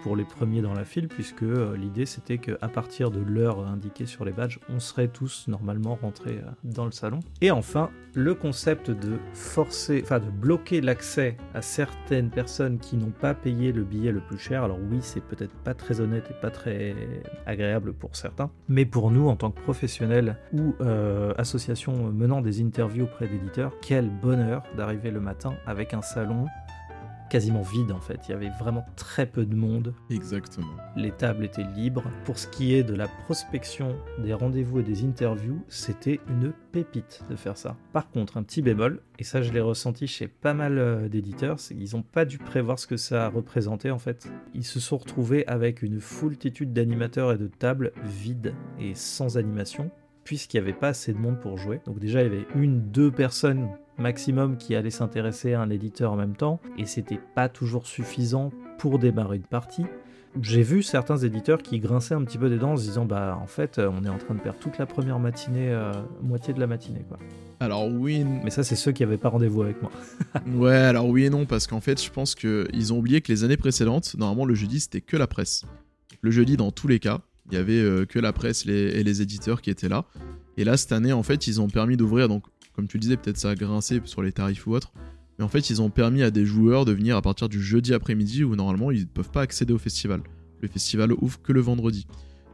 pour 0.04 0.16
les 0.16 0.24
premiers 0.24 0.62
dans 0.62 0.74
la 0.74 0.86
file, 0.86 1.08
puisque 1.08 1.44
euh, 1.44 1.76
l'idée 1.78 2.06
c'était 2.06 2.38
qu'à 2.38 2.68
partir 2.68 3.12
de 3.12 3.22
l'heure 3.22 3.66
indiquée 3.66 4.06
sur 4.06 4.26
les 4.26 4.32
badges, 4.32 4.60
on 4.70 4.80
serait 4.80 5.08
tous 5.08 5.46
normalement 5.48 5.96
rentrés 5.96 6.40
euh, 6.40 6.52
dans 6.64 6.86
le 6.86 6.92
salon. 6.92 7.20
Et 7.42 7.52
enfin, 7.52 7.90
le 8.14 8.36
concept 8.36 8.92
de 8.92 9.18
forcer, 9.34 10.02
enfin 10.04 10.20
de 10.20 10.30
bloquer 10.30 10.82
l'accès 10.82 11.38
à 11.54 11.62
certaines 11.62 12.30
personnes 12.30 12.80
qui 12.80 12.98
n'ont 12.98 13.12
pas 13.12 13.34
payé 13.34 13.72
le 13.72 13.84
billet 13.84 14.12
le 14.12 14.20
plus 14.20 14.38
cher. 14.38 14.64
Alors 14.64 14.78
oui, 14.92 15.00
c'est 15.02 15.24
peut-être 15.24 15.54
pas 15.64 15.74
très 15.74 16.02
honnête 16.02 16.26
et 16.30 16.42
pas 16.42 16.50
très 16.50 16.96
agréable 17.46 17.94
pour 17.94 18.16
certains, 18.16 18.52
mais 18.68 18.86
pour 18.86 19.12
nous 19.12 19.28
en 19.28 19.36
tant 19.36 19.52
que 19.52 19.62
professionnels 19.62 20.38
ou 20.54 20.76
euh, 20.82 21.34
associations 21.38 22.12
menant 22.12 22.42
des 22.42 22.62
interviews 22.62 23.06
auprès 23.06 23.28
d'éditeurs, 23.28 23.74
quel 23.82 24.10
bonheur 24.10 24.64
d'arriver 24.76 25.12
le 25.12 25.20
matin 25.20 25.54
avec 25.66 25.94
un 25.94 26.02
salon 26.02 26.46
quasiment 27.32 27.62
vide 27.62 27.94
en 27.94 28.02
fait. 28.02 28.20
Il 28.28 28.32
y 28.32 28.34
avait 28.34 28.52
vraiment 28.60 28.86
très 28.98 29.26
peu 29.26 29.46
de 29.46 29.56
monde. 29.56 29.94
Exactement. 30.10 30.76
Les 30.98 31.12
tables 31.12 31.46
étaient 31.46 31.64
libres. 31.64 32.04
Pour 32.26 32.38
ce 32.38 32.46
qui 32.46 32.76
est 32.76 32.84
de 32.84 32.94
la 32.94 33.08
prospection, 33.08 33.96
des 34.20 34.34
rendez-vous 34.34 34.80
et 34.80 34.84
des 34.84 35.06
interviews, 35.06 35.64
c'était 35.70 36.20
une 36.30 36.52
pépite 36.74 37.24
de 37.30 37.38
faire 37.38 37.56
ça. 37.56 37.78
Par 37.94 38.10
contre, 38.10 38.36
un 38.36 38.44
petit 38.44 38.62
bémol, 38.62 39.02
et 39.18 39.24
ça 39.24 39.42
je 39.42 39.54
l'ai 39.54 39.62
ressenti 39.62 40.08
chez 40.08 40.28
pas 40.28 40.54
mal 40.54 40.78
euh, 40.78 41.08
d'éditeurs, 41.08 41.62
c'est 41.62 41.74
qu'ils 41.74 41.96
n'ont 41.96 42.04
pas 42.04 42.26
dû 42.26 42.38
prévoir 42.38 42.78
ce 42.78 42.86
que 42.86 42.98
ça 42.98 43.30
représentait 43.30 43.92
en 43.92 44.00
fait. 44.00 44.30
Ils 44.54 44.66
se 44.66 44.82
sont 44.82 44.98
retrouvés 44.98 45.48
avec 45.48 45.84
une 45.84 46.02
foultitude 46.02 46.74
d'animateurs 46.74 47.32
et 47.32 47.38
de 47.38 47.48
tables 47.48 47.94
vides 48.04 48.54
et 48.78 48.94
sans 48.94 49.38
animation 49.38 49.90
puisqu'il 50.24 50.58
n'y 50.58 50.68
avait 50.68 50.78
pas 50.78 50.90
assez 50.90 51.14
de 51.14 51.18
monde 51.18 51.40
pour 51.40 51.58
jouer. 51.58 51.82
Donc 51.86 52.00
déjà, 52.00 52.22
il 52.22 52.24
y 52.24 52.28
avait 52.28 52.48
une, 52.56 52.92
deux 52.92 53.12
personnes 53.12 53.70
maximum 53.98 54.58
qui 54.58 54.76
allait 54.76 54.90
s'intéresser 54.90 55.54
à 55.54 55.62
un 55.62 55.70
éditeur 55.70 56.12
en 56.12 56.16
même 56.16 56.36
temps, 56.36 56.60
et 56.78 56.86
c'était 56.86 57.20
pas 57.36 57.50
toujours 57.50 57.88
suffisant 57.88 58.52
pour 58.78 59.00
démarrer 59.00 59.38
une 59.38 59.44
partie. 59.44 59.86
J'ai 60.40 60.64
vu 60.64 60.82
certains 60.82 61.18
éditeurs 61.18 61.62
qui 61.62 61.80
grinçaient 61.80 62.14
un 62.14 62.24
petit 62.24 62.38
peu 62.38 62.50
des 62.50 62.58
dents 62.58 62.72
en 62.72 62.78
se 62.78 62.84
disant 62.84 63.04
bah 63.04 63.38
en 63.42 63.48
fait 63.48 63.80
on 63.80 64.06
est 64.06 64.10
en 64.10 64.18
train 64.18 64.34
de 64.34 64.40
perdre 64.40 64.60
toute 64.60 64.78
la 64.78 64.86
première 64.86 65.20
matinée, 65.20 65.70
euh, 65.70 65.92
moitié 66.24 66.54
de 66.54 66.60
la 66.60 66.68
matinée 66.68 67.04
quoi. 67.10 67.20
Alors 67.60 67.88
oui. 67.92 68.24
Mais 68.44 68.50
ça 68.50 68.64
c'est 68.64 68.78
ceux 68.78 68.94
qui 68.94 69.04
avaient 69.04 69.18
pas 69.18 69.28
rendez-vous 69.28 69.62
avec 69.62 69.82
moi. 69.82 69.92
ouais 70.56 70.74
alors 70.74 71.08
oui 71.10 71.26
et 71.26 71.30
non 71.30 71.46
parce 71.46 71.68
qu'en 71.68 71.82
fait 71.82 72.02
je 72.02 72.10
pense 72.10 72.34
qu'ils 72.36 72.94
ont 72.94 72.98
oublié 72.98 73.20
que 73.20 73.30
les 73.30 73.44
années 73.44 73.58
précédentes 73.58 74.16
normalement 74.18 74.46
le 74.46 74.56
jeudi 74.56 74.80
c'était 74.80 75.02
que 75.02 75.18
la 75.18 75.28
presse. 75.28 75.66
Le 76.22 76.32
jeudi 76.32 76.56
dans 76.56 76.72
tous 76.72 76.88
les 76.88 77.00
cas 77.00 77.20
il 77.52 77.56
y 77.56 77.58
avait 77.58 77.82
euh, 77.82 78.06
que 78.06 78.18
la 78.18 78.32
presse 78.32 78.66
et 78.66 79.04
les 79.04 79.22
éditeurs 79.22 79.62
qui 79.62 79.70
étaient 79.70 79.90
là. 79.90 80.06
Et 80.56 80.64
là 80.64 80.78
cette 80.78 80.94
année 80.94 81.12
en 81.12 81.24
fait 81.24 81.46
ils 81.48 81.60
ont 81.60 81.68
permis 81.68 81.98
d'ouvrir 81.98 82.30
donc 82.30 82.46
comme 82.74 82.88
tu 82.88 82.98
disais, 83.00 83.18
peut-être 83.18 83.38
ça 83.38 83.50
a 83.50 83.56
grincé 83.56 84.02
sur 84.06 84.22
les 84.22 84.32
tarifs 84.32 84.66
ou 84.68 84.74
autre. 84.74 84.92
Mais 85.38 85.46
en 85.46 85.48
fait, 85.48 85.70
ils 85.70 85.82
ont 85.82 85.90
permis 85.90 86.24
à 86.24 86.32
des 86.32 86.46
joueurs 86.46 86.86
de 86.86 86.92
venir 86.92 87.18
à 87.18 87.22
partir 87.22 87.50
du 87.50 87.62
jeudi 87.62 87.94
après-midi 87.94 88.44
où 88.44 88.56
normalement 88.56 88.92
ils 88.92 89.02
ne 89.02 89.06
peuvent 89.06 89.32
pas 89.32 89.42
accéder 89.42 89.74
au 89.74 89.78
festival. 89.78 90.22
Le 90.62 90.68
festival 90.68 91.14
ouvre 91.14 91.42
que 91.42 91.52
le 91.54 91.62
vendredi. 91.62 92.06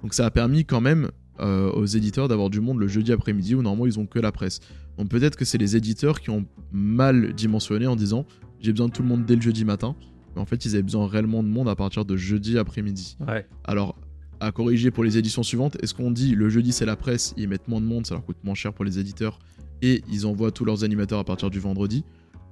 Donc 0.01 0.13
ça 0.13 0.25
a 0.25 0.31
permis 0.31 0.65
quand 0.65 0.81
même 0.81 1.09
euh, 1.39 1.69
aux 1.71 1.85
éditeurs 1.85 2.27
d'avoir 2.27 2.49
du 2.49 2.61
monde 2.61 2.79
le 2.79 2.87
jeudi 2.87 3.11
après-midi 3.11 3.55
où 3.55 3.61
normalement 3.61 3.85
ils 3.85 3.99
ont 3.99 4.05
que 4.05 4.19
la 4.19 4.31
presse. 4.31 4.59
Donc 4.97 5.09
peut-être 5.09 5.35
que 5.35 5.45
c'est 5.45 5.57
les 5.57 5.75
éditeurs 5.75 6.21
qui 6.21 6.29
ont 6.29 6.45
mal 6.71 7.33
dimensionné 7.33 7.87
en 7.87 7.95
disant 7.95 8.25
j'ai 8.59 8.71
besoin 8.71 8.87
de 8.87 8.93
tout 8.93 9.01
le 9.01 9.07
monde 9.07 9.25
dès 9.25 9.35
le 9.35 9.41
jeudi 9.41 9.65
matin. 9.65 9.95
Mais 10.35 10.41
en 10.41 10.45
fait, 10.45 10.65
ils 10.65 10.73
avaient 10.73 10.83
besoin 10.83 11.07
réellement 11.07 11.43
de 11.43 11.47
monde 11.47 11.69
à 11.69 11.75
partir 11.75 12.05
de 12.05 12.15
jeudi 12.15 12.57
après-midi. 12.57 13.17
Ouais. 13.27 13.47
Alors, 13.63 13.97
à 14.39 14.51
corriger 14.51 14.91
pour 14.91 15.03
les 15.03 15.17
éditions 15.17 15.43
suivantes, 15.43 15.77
est-ce 15.81 15.93
qu'on 15.93 16.11
dit 16.11 16.35
le 16.35 16.49
jeudi 16.49 16.71
c'est 16.71 16.85
la 16.85 16.95
presse, 16.95 17.33
ils 17.37 17.47
mettent 17.47 17.67
moins 17.67 17.81
de 17.81 17.85
monde, 17.85 18.05
ça 18.05 18.15
leur 18.15 18.25
coûte 18.25 18.37
moins 18.43 18.55
cher 18.55 18.73
pour 18.73 18.85
les 18.85 18.99
éditeurs 18.99 19.39
et 19.81 20.03
ils 20.11 20.25
envoient 20.25 20.51
tous 20.51 20.65
leurs 20.65 20.83
animateurs 20.83 21.19
à 21.19 21.23
partir 21.23 21.49
du 21.49 21.59
vendredi? 21.59 22.03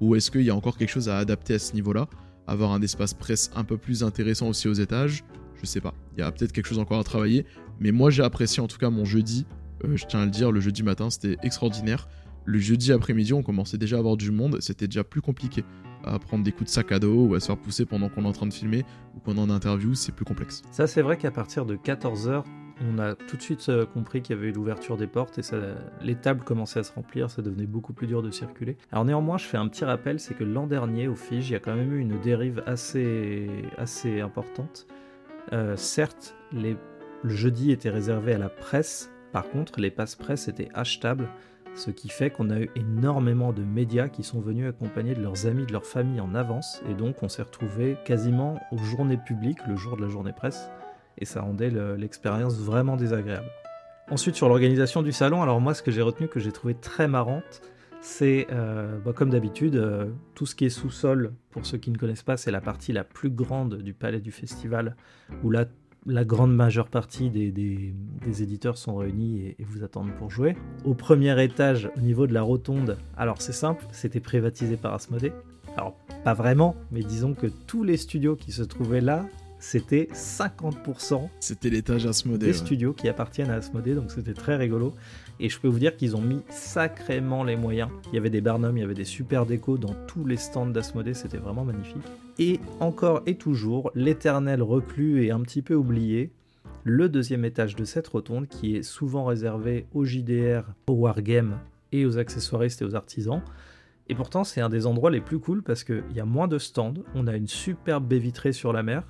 Ou 0.01 0.15
est-ce 0.15 0.30
qu'il 0.30 0.42
y 0.42 0.50
a 0.50 0.56
encore 0.56 0.77
quelque 0.77 0.89
chose 0.89 1.10
à 1.10 1.18
adapter 1.18 1.54
à 1.56 1.60
ce 1.60 1.74
niveau-là? 1.74 2.08
Avoir 2.48 2.72
un 2.72 2.82
espace 2.82 3.13
presse 3.13 3.50
un 3.56 3.63
peu 3.63 3.77
plus 3.77 4.04
intéressant 4.04 4.50
aussi 4.50 4.68
aux 4.68 4.74
étages? 4.74 5.24
Je 5.62 5.65
sais 5.65 5.82
pas. 5.82 5.94
Il 6.15 6.20
y 6.20 6.24
a 6.24 6.32
peut-être 6.32 6.51
quelque 6.51 6.68
chose 6.68 6.80
encore 6.80 7.00
à 7.00 7.04
travailler. 7.04 7.46
Mais 7.80 7.92
moi 7.92 8.10
j'ai 8.10 8.24
apprécié 8.24 8.62
en 8.62 8.68
tout 8.68 8.77
cas 8.77 8.89
mon 8.89 9.06
jeudi. 9.06 9.46
Euh, 9.84 9.96
je 9.96 10.06
tiens 10.06 10.22
à 10.22 10.25
le 10.25 10.32
dire, 10.32 10.51
le 10.51 10.60
jeudi 10.60 10.84
matin 10.84 11.10
c'était 11.10 11.38
extraordinaire. 11.44 12.08
Le 12.46 12.60
jeudi 12.60 12.92
après-midi 12.92 13.34
on 13.34 13.42
commençait 13.42 13.77
déjà 13.77 13.96
à 13.96 14.00
avoir 14.00 14.18
du 14.18 14.32
monde. 14.32 14.58
C'était 14.60 14.88
déjà 14.88 15.04
plus 15.04 15.22
compliqué 15.22 15.63
à 16.06 16.20
prendre 16.20 16.44
des 16.44 16.52
coups 16.52 16.66
de 16.66 16.70
sac 16.70 16.92
à 16.92 17.00
dos 17.00 17.28
ou 17.28 17.36
à 17.36 17.40
se 17.40 17.48
faire 17.48 17.58
pousser 17.58 17.86
pendant 17.86 18.10
qu'on 18.10 18.24
est 18.24 18.28
en 18.28 18.34
train 18.34 18.48
de 18.48 18.54
filmer 18.54 18.86
ou 19.16 19.20
qu'on 19.20 19.36
est 19.36 19.40
en 19.40 19.50
interview, 19.50 19.94
c'est 19.94 20.12
plus 20.12 20.26
complexe. 20.26 20.62
Ça, 20.72 20.88
c'est 20.88 21.02
vrai 21.02 21.18
qu'à 21.18 21.32
partir 21.32 21.66
de 21.66 21.76
14h, 21.76 22.44
on 22.82 23.00
a 23.00 23.16
tout 23.16 23.38
de 23.38 23.42
suite 23.42 23.68
euh, 23.70 23.86
compris 23.86 24.22
qu'il 24.22 24.36
y 24.36 24.40
avait 24.40 24.50
eu 24.50 24.52
l'ouverture 24.52 24.98
des 24.98 25.08
portes 25.08 25.40
et 25.40 25.42
les 26.02 26.16
tables 26.16 26.44
commençaient 26.44 26.80
à 26.80 26.84
se 26.84 26.94
remplir, 26.94 27.30
ça 27.30 27.42
devenait 27.42 27.68
beaucoup 27.68 27.94
plus 27.94 28.08
dur 28.08 28.22
de 28.22 28.32
circuler. 28.32 28.78
Alors 28.92 29.06
néanmoins, 29.06 29.38
je 29.38 29.46
fais 29.46 29.58
un 29.58 29.68
petit 29.68 29.86
rappel, 29.86 30.20
c'est 30.20 30.34
que 30.34 30.44
l'an 30.44 30.68
dernier 30.68 31.08
au 31.08 31.16
Fige, 31.16 31.50
il 31.50 31.54
y 31.54 31.56
a 31.56 31.60
quand 31.60 31.76
même 31.76 31.94
eu 31.94 32.00
une 32.00 32.20
dérive 32.20 32.64
assez, 32.66 33.50
importante. 34.22 34.88
Euh, 35.54 35.76
certes, 35.78 36.36
le 36.52 36.76
jeudi 37.24 37.72
était 37.72 37.90
réservé 37.90 38.34
à 38.34 38.38
la 38.38 38.50
presse, 38.50 39.12
par 39.32 39.50
contre, 39.50 39.80
les 39.80 39.92
passes 39.92 40.16
presse 40.16 40.48
étaient 40.48 40.70
achetables, 40.74 41.30
ce 41.75 41.91
qui 41.91 42.10
fait 42.10 42.29
qu'on 42.29 42.50
a 42.50 42.60
eu 42.60 42.70
énormément 42.75 43.51
de 43.53 43.62
médias 43.62 44.08
qui 44.08 44.24
sont 44.24 44.39
venus 44.39 44.67
accompagner 44.67 45.13
de 45.13 45.22
leurs 45.22 45.46
amis, 45.46 45.65
de 45.65 45.74
leur 45.74 45.86
famille 45.86 46.22
en 46.22 46.34
avance, 46.34 46.82
et 46.89 46.94
donc 46.94 47.22
on 47.22 47.29
s'est 47.29 47.41
retrouvé 47.41 47.98
quasiment 48.05 48.60
aux 48.72 48.77
journées 48.77 49.17
publiques, 49.17 49.60
le 49.67 49.75
jour 49.75 49.98
de 49.98 50.01
la 50.01 50.08
journée 50.08 50.34
presse, 50.34 50.70
et 51.17 51.25
ça 51.25 51.41
rendait 51.41 51.72
l'expérience 51.98 52.58
vraiment 52.58 52.96
désagréable. 52.96 53.50
Ensuite, 54.10 54.36
sur 54.36 54.48
l'organisation 54.48 55.01
du 55.01 55.12
salon, 55.12 55.41
alors 55.41 55.60
moi, 55.60 55.74
ce 55.74 55.82
que 55.82 55.91
j'ai 55.91 56.01
retenu, 56.01 56.27
que 56.27 56.39
j'ai 56.39 56.51
trouvé 56.51 56.75
très 56.75 57.08
marrante, 57.08 57.62
c'est, 58.01 58.46
euh, 58.51 59.00
bah, 59.00 59.13
comme 59.13 59.32
d'habitude, 59.32 59.77
euh, 59.77 60.05
tout 60.36 60.46
ce 60.46 60.53
qui 60.53 60.65
est 60.65 60.70
sous-sol, 60.70 61.34
pour 61.50 61.65
ceux 61.65 61.79
qui 61.79 61.89
ne 61.89 61.98
connaissent 61.98 62.24
pas, 62.24 62.38
c'est 62.38 62.51
la 62.51 62.62
partie 62.62 62.94
la 62.94 63.03
plus 63.03 63.32
grande 63.32 63.82
du 63.82 63.94
palais 63.96 64.22
du 64.22 64.32
festival, 64.32 64.96
où 65.44 65.50
là, 65.50 65.65
la 66.06 66.24
grande 66.24 66.56
majeure 66.56 66.88
partie 66.88 67.30
des, 67.30 67.94
éditeurs 68.42 68.78
sont 68.78 68.96
réunis 68.96 69.40
et, 69.40 69.56
et, 69.60 69.64
vous 69.64 69.84
attendent 69.84 70.14
pour 70.18 70.30
jouer. 70.30 70.56
Au 70.84 70.94
premier 70.94 71.42
étage, 71.44 71.90
au 71.98 72.02
niveau 72.02 72.28
de 72.28 72.34
la 72.34 72.42
rotonde, 72.42 72.98
alors 73.18 73.42
c'est 73.42 73.54
simple, 73.54 73.86
c'était 73.92 74.20
privatisé 74.20 74.78
par 74.78 74.94
Asmodée. 74.94 75.34
Alors 75.78 75.96
pas 76.24 76.34
vraiment, 76.34 76.76
mais 76.92 77.02
disons 77.02 77.34
que 77.34 77.48
tous 77.48 77.84
les 77.84 77.98
studios 77.98 78.36
qui 78.36 78.52
se 78.52 78.64
trouvaient 78.64 79.02
là 79.02 79.26
c'était 79.66 80.08
50%. 80.14 81.28
C'était 81.40 81.70
l'étage 81.70 82.06
Asmodée. 82.06 82.46
Des 82.46 82.54
studios 82.54 82.94
qui 82.94 83.10
appartiennent 83.10 83.50
à 83.50 83.56
Asmodée, 83.56 83.96
donc 83.96 84.12
c'était 84.12 84.34
très 84.34 84.56
rigolo. 84.56 84.94
Et 85.40 85.50
je 85.50 85.60
peux 85.60 85.68
vous 85.68 85.80
dire 85.80 85.98
qu'ils 85.98 86.16
ont 86.16 86.22
mis 86.22 86.42
sacrément 86.50 87.44
les 87.44 87.56
moyens. 87.56 87.90
Il 88.12 88.16
y 88.16 88.18
avait 88.18 88.30
des 88.30 88.42
barnums, 88.42 88.78
il 88.78 88.82
y 88.82 88.84
avait 88.84 88.94
des 88.94 89.06
super 89.06 89.46
décos 89.46 89.80
dans 89.80 89.96
tous 90.08 90.24
les 90.26 90.38
stands 90.38 90.68
d'Asmodée, 90.68 91.16
c'était 91.16 91.38
vraiment 91.38 91.66
magnifique. 91.66 92.06
Et 92.38 92.60
encore 92.82 93.22
et 93.25 93.36
toujours, 93.36 93.92
l'éternel 93.96 94.62
reclus 94.62 95.24
et 95.24 95.32
un 95.32 95.39
petit 95.42 95.62
peu 95.62 95.74
oublié, 95.74 96.34
le 96.84 97.08
deuxième 97.08 97.46
étage 97.46 97.75
de 97.75 97.86
cette 97.86 98.08
rotonde 98.08 98.48
qui 98.48 98.75
est 98.75 98.84
souvent 98.84 99.25
réservé 99.25 99.88
aux 99.94 100.04
JDR, 100.04 100.63
aux 100.88 100.94
wargames 100.94 101.58
et 101.92 102.06
aux 102.06 102.18
accessoiristes 102.18 102.82
et 102.82 102.86
aux 102.86 102.96
artisans. 102.96 103.42
Et 104.08 104.15
pourtant, 104.15 104.44
c'est 104.44 104.62
un 104.62 104.70
des 104.70 104.86
endroits 104.86 105.12
les 105.12 105.22
plus 105.22 105.39
cool 105.39 105.63
parce 105.63 105.84
qu'il 105.84 106.04
y 106.13 106.20
a 106.20 106.25
moins 106.25 106.48
de 106.48 106.60
stands, 106.60 106.94
on 107.15 107.25
a 107.27 107.36
une 107.36 107.48
superbe 107.48 108.06
baie 108.06 108.20
vitrée 108.20 108.54
sur 108.54 108.74
la 108.74 108.84
mer, 108.84 109.04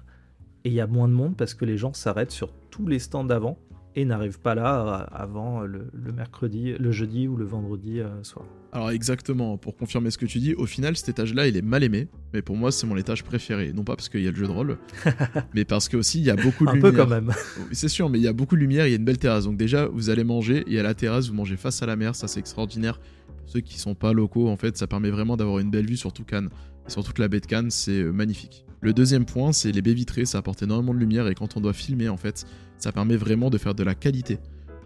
et 0.63 0.69
il 0.69 0.73
y 0.73 0.79
a 0.79 0.87
moins 0.87 1.07
de 1.07 1.13
monde 1.13 1.35
parce 1.35 1.53
que 1.53 1.65
les 1.65 1.77
gens 1.77 1.93
s'arrêtent 1.93 2.31
sur 2.31 2.53
tous 2.69 2.87
les 2.87 2.99
stands 2.99 3.23
d'avant 3.23 3.57
et 3.95 4.05
n'arrivent 4.05 4.39
pas 4.39 4.55
là 4.55 5.07
euh, 5.11 5.15
avant 5.15 5.61
le, 5.61 5.89
mercredi, 6.13 6.73
le 6.77 6.91
jeudi 6.91 7.27
ou 7.27 7.37
le 7.37 7.45
vendredi 7.45 7.99
euh, 7.99 8.23
soir. 8.23 8.45
Alors 8.71 8.91
exactement, 8.91 9.57
pour 9.57 9.75
confirmer 9.75 10.11
ce 10.11 10.17
que 10.17 10.25
tu 10.25 10.39
dis, 10.39 10.53
au 10.53 10.65
final 10.65 10.97
cet 10.97 11.09
étage-là 11.09 11.47
il 11.47 11.55
est 11.55 11.61
mal 11.61 11.83
aimé, 11.83 12.09
mais 12.33 12.41
pour 12.41 12.57
moi 12.57 12.71
c'est 12.71 12.85
mon 12.85 12.97
étage 12.97 13.23
préféré. 13.23 13.71
Non 13.73 13.83
pas 13.83 13.95
parce 13.95 14.09
qu'il 14.09 14.21
y 14.21 14.27
a 14.27 14.31
le 14.31 14.37
jeu 14.37 14.47
de 14.47 14.51
rôle, 14.51 14.77
mais 15.55 15.63
parce 15.63 15.87
que 15.87 15.95
aussi 15.95 16.19
il 16.19 16.25
y 16.25 16.29
a 16.29 16.35
beaucoup 16.35 16.65
de 16.65 16.71
lumière. 16.71 16.89
Un 16.89 16.91
peu 16.91 16.97
quand 16.97 17.09
même. 17.09 17.31
c'est 17.71 17.87
sûr, 17.87 18.09
mais 18.09 18.19
il 18.19 18.23
y 18.23 18.27
a 18.27 18.33
beaucoup 18.33 18.55
de 18.55 18.61
lumière, 18.61 18.85
il 18.85 18.91
y 18.91 18.93
a 18.93 18.97
une 18.97 19.05
belle 19.05 19.17
terrasse. 19.17 19.45
Donc 19.45 19.57
déjà 19.57 19.87
vous 19.87 20.09
allez 20.09 20.23
manger 20.23 20.65
et 20.67 20.79
à 20.79 20.83
la 20.83 20.93
terrasse 20.93 21.29
vous 21.29 21.35
mangez 21.35 21.55
face 21.55 21.81
à 21.81 21.85
la 21.85 21.95
mer, 21.95 22.15
ça 22.15 22.27
c'est 22.27 22.39
extraordinaire. 22.39 22.99
Pour 23.37 23.49
ceux 23.49 23.61
qui 23.61 23.79
sont 23.79 23.95
pas 23.95 24.11
locaux 24.11 24.49
en 24.49 24.57
fait, 24.57 24.75
ça 24.75 24.87
permet 24.87 25.09
vraiment 25.09 25.37
d'avoir 25.37 25.59
une 25.59 25.71
belle 25.71 25.85
vue 25.85 25.97
sur 25.97 26.11
tout 26.11 26.23
Cannes. 26.23 26.49
Et 26.87 26.91
sur 26.91 27.03
toute 27.03 27.19
la 27.19 27.27
baie 27.27 27.39
de 27.39 27.45
Cannes, 27.45 27.71
c'est 27.71 28.01
euh, 28.01 28.11
magnifique. 28.11 28.65
Le 28.85 28.93
deuxième 28.93 29.25
point, 29.25 29.51
c'est 29.51 29.71
les 29.71 29.81
baies 29.81 29.95
vitrées, 29.95 30.25
ça 30.25 30.37
apporte 30.37 30.61
énormément 30.61 30.93
de 30.93 30.99
lumière 30.99 31.27
et 31.27 31.33
quand 31.33 31.57
on 31.57 31.59
doit 31.59 31.73
filmer, 31.73 32.07
en 32.07 32.17
fait, 32.17 32.45
ça 32.77 32.91
permet 32.91 33.17
vraiment 33.17 33.49
de 33.49 33.57
faire 33.57 33.73
de 33.73 33.81
la 33.81 33.95
qualité. 33.95 34.37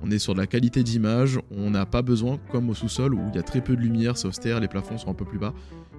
On 0.01 0.09
est 0.09 0.19
sur 0.19 0.33
de 0.33 0.39
la 0.39 0.47
qualité 0.47 0.83
d'image, 0.83 1.37
on 1.51 1.69
n'a 1.71 1.85
pas 1.85 2.01
besoin, 2.01 2.39
comme 2.49 2.69
au 2.69 2.73
sous-sol 2.73 3.13
où 3.13 3.19
il 3.27 3.35
y 3.35 3.39
a 3.39 3.43
très 3.43 3.59
peu 3.59 3.75
de 3.75 3.81
lumière, 3.81 4.15
c'est 4.15 4.29
austère, 4.29 4.61
les 4.61 4.69
plafonds 4.69 4.97
sont 4.97 5.09
un 5.09 5.13
peu 5.13 5.25
plus 5.25 5.37
bas. 5.37 5.53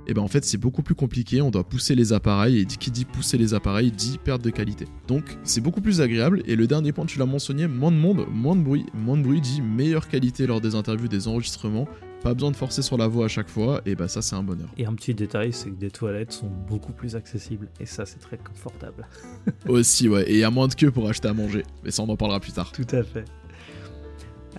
Et 0.06 0.14
ben 0.14 0.22
en 0.22 0.28
fait 0.28 0.46
c'est 0.46 0.56
beaucoup 0.56 0.82
plus 0.82 0.94
compliqué, 0.94 1.42
on 1.42 1.50
doit 1.50 1.68
pousser 1.68 1.94
les 1.94 2.14
appareils 2.14 2.60
et 2.60 2.64
qui 2.64 2.90
dit 2.90 3.04
pousser 3.04 3.36
les 3.36 3.52
appareils 3.52 3.92
dit 3.92 4.16
perte 4.16 4.42
de 4.42 4.48
qualité. 4.48 4.86
Donc 5.06 5.36
c'est 5.44 5.60
beaucoup 5.60 5.82
plus 5.82 6.00
agréable 6.00 6.42
et 6.46 6.56
le 6.56 6.66
dernier 6.66 6.92
point 6.92 7.04
tu 7.04 7.18
l'as 7.18 7.26
mentionné, 7.26 7.66
moins 7.66 7.92
de 7.92 7.98
monde, 7.98 8.24
moins 8.32 8.56
de 8.56 8.62
bruit, 8.62 8.86
moins 8.94 9.18
de 9.18 9.22
bruit 9.22 9.42
dit 9.42 9.60
meilleure 9.60 10.08
qualité 10.08 10.46
lors 10.46 10.62
des 10.62 10.74
interviews, 10.74 11.06
des 11.06 11.28
enregistrements 11.28 11.86
pas 12.22 12.34
besoin 12.34 12.50
de 12.50 12.56
forcer 12.56 12.82
sur 12.82 12.96
la 12.96 13.08
voix 13.08 13.26
à 13.26 13.28
chaque 13.28 13.48
fois, 13.48 13.80
et 13.86 13.94
bah 13.94 14.08
ça 14.08 14.22
c'est 14.22 14.36
un 14.36 14.42
bonheur. 14.42 14.68
Et 14.76 14.86
un 14.86 14.94
petit 14.94 15.14
détail, 15.14 15.52
c'est 15.52 15.70
que 15.70 15.76
des 15.76 15.90
toilettes 15.90 16.32
sont 16.32 16.50
beaucoup 16.68 16.92
plus 16.92 17.16
accessibles, 17.16 17.68
et 17.80 17.86
ça 17.86 18.06
c'est 18.06 18.18
très 18.18 18.36
confortable. 18.36 19.06
Aussi, 19.68 20.08
ouais, 20.08 20.22
et 20.28 20.34
il 20.34 20.38
y 20.38 20.44
a 20.44 20.50
moins 20.50 20.68
de 20.68 20.74
queue 20.74 20.90
pour 20.90 21.08
acheter 21.08 21.28
à 21.28 21.32
manger, 21.32 21.64
mais 21.84 21.90
ça 21.90 22.02
on 22.02 22.08
en 22.08 22.16
parlera 22.16 22.40
plus 22.40 22.52
tard. 22.52 22.72
Tout 22.72 22.86
à 22.92 23.02
fait. 23.02 23.24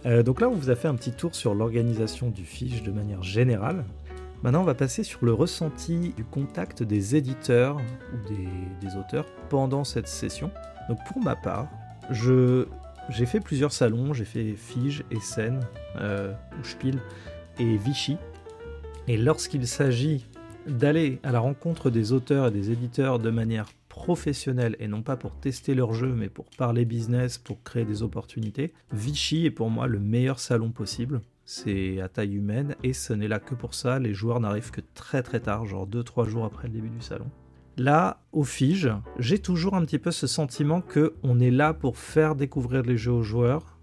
Euh, 0.06 0.24
donc 0.24 0.42
là, 0.42 0.50
on 0.50 0.56
vous 0.56 0.70
a 0.70 0.76
fait 0.76 0.88
un 0.88 0.96
petit 0.96 1.12
tour 1.12 1.36
sur 1.36 1.54
l'organisation 1.54 2.30
du 2.30 2.44
fiche 2.44 2.82
de 2.84 2.92
manière 2.92 3.24
générale. 3.24 3.86
Maintenant, 4.44 4.62
on 4.62 4.66
va 4.66 4.74
passer 4.74 5.04
sur 5.04 5.24
le 5.24 5.34
ressenti 5.34 6.14
du 6.18 6.24
contact 6.24 6.82
des 6.82 7.16
éditeurs 7.16 7.78
ou 7.78 8.84
des, 8.84 8.96
auteurs 8.98 9.28
pendant 9.50 9.84
cette 9.84 10.08
session. 10.08 10.50
Donc 10.90 10.98
pour 11.08 11.24
ma 11.24 11.36
part, 11.36 11.68
je, 12.10 12.66
j'ai 13.10 13.28
fait 13.28 13.40
plusieurs 13.40 13.72
salons, 13.72 14.14
j'ai 14.14 14.26
fait 14.26 14.56
Fige, 14.56 15.04
Essen, 15.12 15.60
euh, 15.98 16.34
ou 16.60 16.64
Spiel, 16.64 17.00
et 17.62 17.78
Vichy. 17.78 18.18
Et 19.08 19.18
lorsqu'il 19.18 19.68
s'agit 19.68 20.26
d'aller 20.68 21.20
à 21.24 21.32
la 21.32 21.40
rencontre 21.40 21.90
des 21.90 22.12
auteurs 22.12 22.48
et 22.48 22.52
des 22.52 22.72
éditeurs 22.72 23.20
de 23.20 23.30
manière 23.30 23.70
professionnelle 23.88 24.76
et 24.80 24.88
non 24.88 25.02
pas 25.04 25.16
pour 25.16 25.36
tester 25.36 25.76
leur 25.76 25.94
jeu 25.94 26.14
mais 26.16 26.30
pour 26.30 26.46
parler 26.58 26.86
business, 26.86 27.38
pour 27.38 27.62
créer 27.64 27.86
des 27.86 28.04
opportunités, 28.04 28.74
Vichy 28.92 29.46
est 29.46 29.52
pour 29.52 29.70
moi 29.70 29.88
le 29.88 30.00
meilleur 30.00 30.40
salon 30.40 30.72
possible. 30.72 31.22
C'est 31.46 32.00
à 32.02 32.08
taille 32.08 32.36
humaine 32.36 32.76
et 32.84 32.94
ce 32.94 33.14
n'est 33.14 33.28
là 33.28 33.40
que 33.40 33.54
pour 33.54 33.74
ça, 33.74 34.00
les 34.00 34.14
joueurs 34.14 34.40
n'arrivent 34.40 34.72
que 34.72 34.82
très 34.96 35.22
très 35.22 35.40
tard, 35.40 35.66
genre 35.66 35.88
2-3 35.88 36.28
jours 36.28 36.46
après 36.46 36.68
le 36.68 36.74
début 36.74 36.90
du 36.90 37.02
salon. 37.02 37.30
Là, 37.78 38.22
au 38.32 38.44
Fige, 38.44 38.90
j'ai 39.18 39.40
toujours 39.40 39.76
un 39.76 39.86
petit 39.86 40.00
peu 40.00 40.12
ce 40.12 40.28
sentiment 40.28 40.82
que 40.82 41.16
on 41.24 41.40
est 41.40 41.52
là 41.52 41.74
pour 41.74 41.98
faire 41.98 42.36
découvrir 42.36 42.84
les 42.84 42.98
jeux 42.98 43.12
aux 43.12 43.24
joueurs 43.24 43.78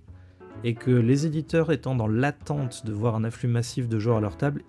et 0.64 0.74
que 0.74 0.90
les 0.90 1.26
éditeurs 1.26 1.72
étant 1.72 1.94
dans 1.94 2.08
l'attente 2.08 2.84
de 2.84 2.92
voir 2.92 3.14
un 3.14 3.24
afflux 3.24 3.48
massif 3.48 3.88
de 3.88 3.98
joueurs 3.98 4.18
à 4.18 4.20
leur 4.20 4.36
table, 4.36 4.62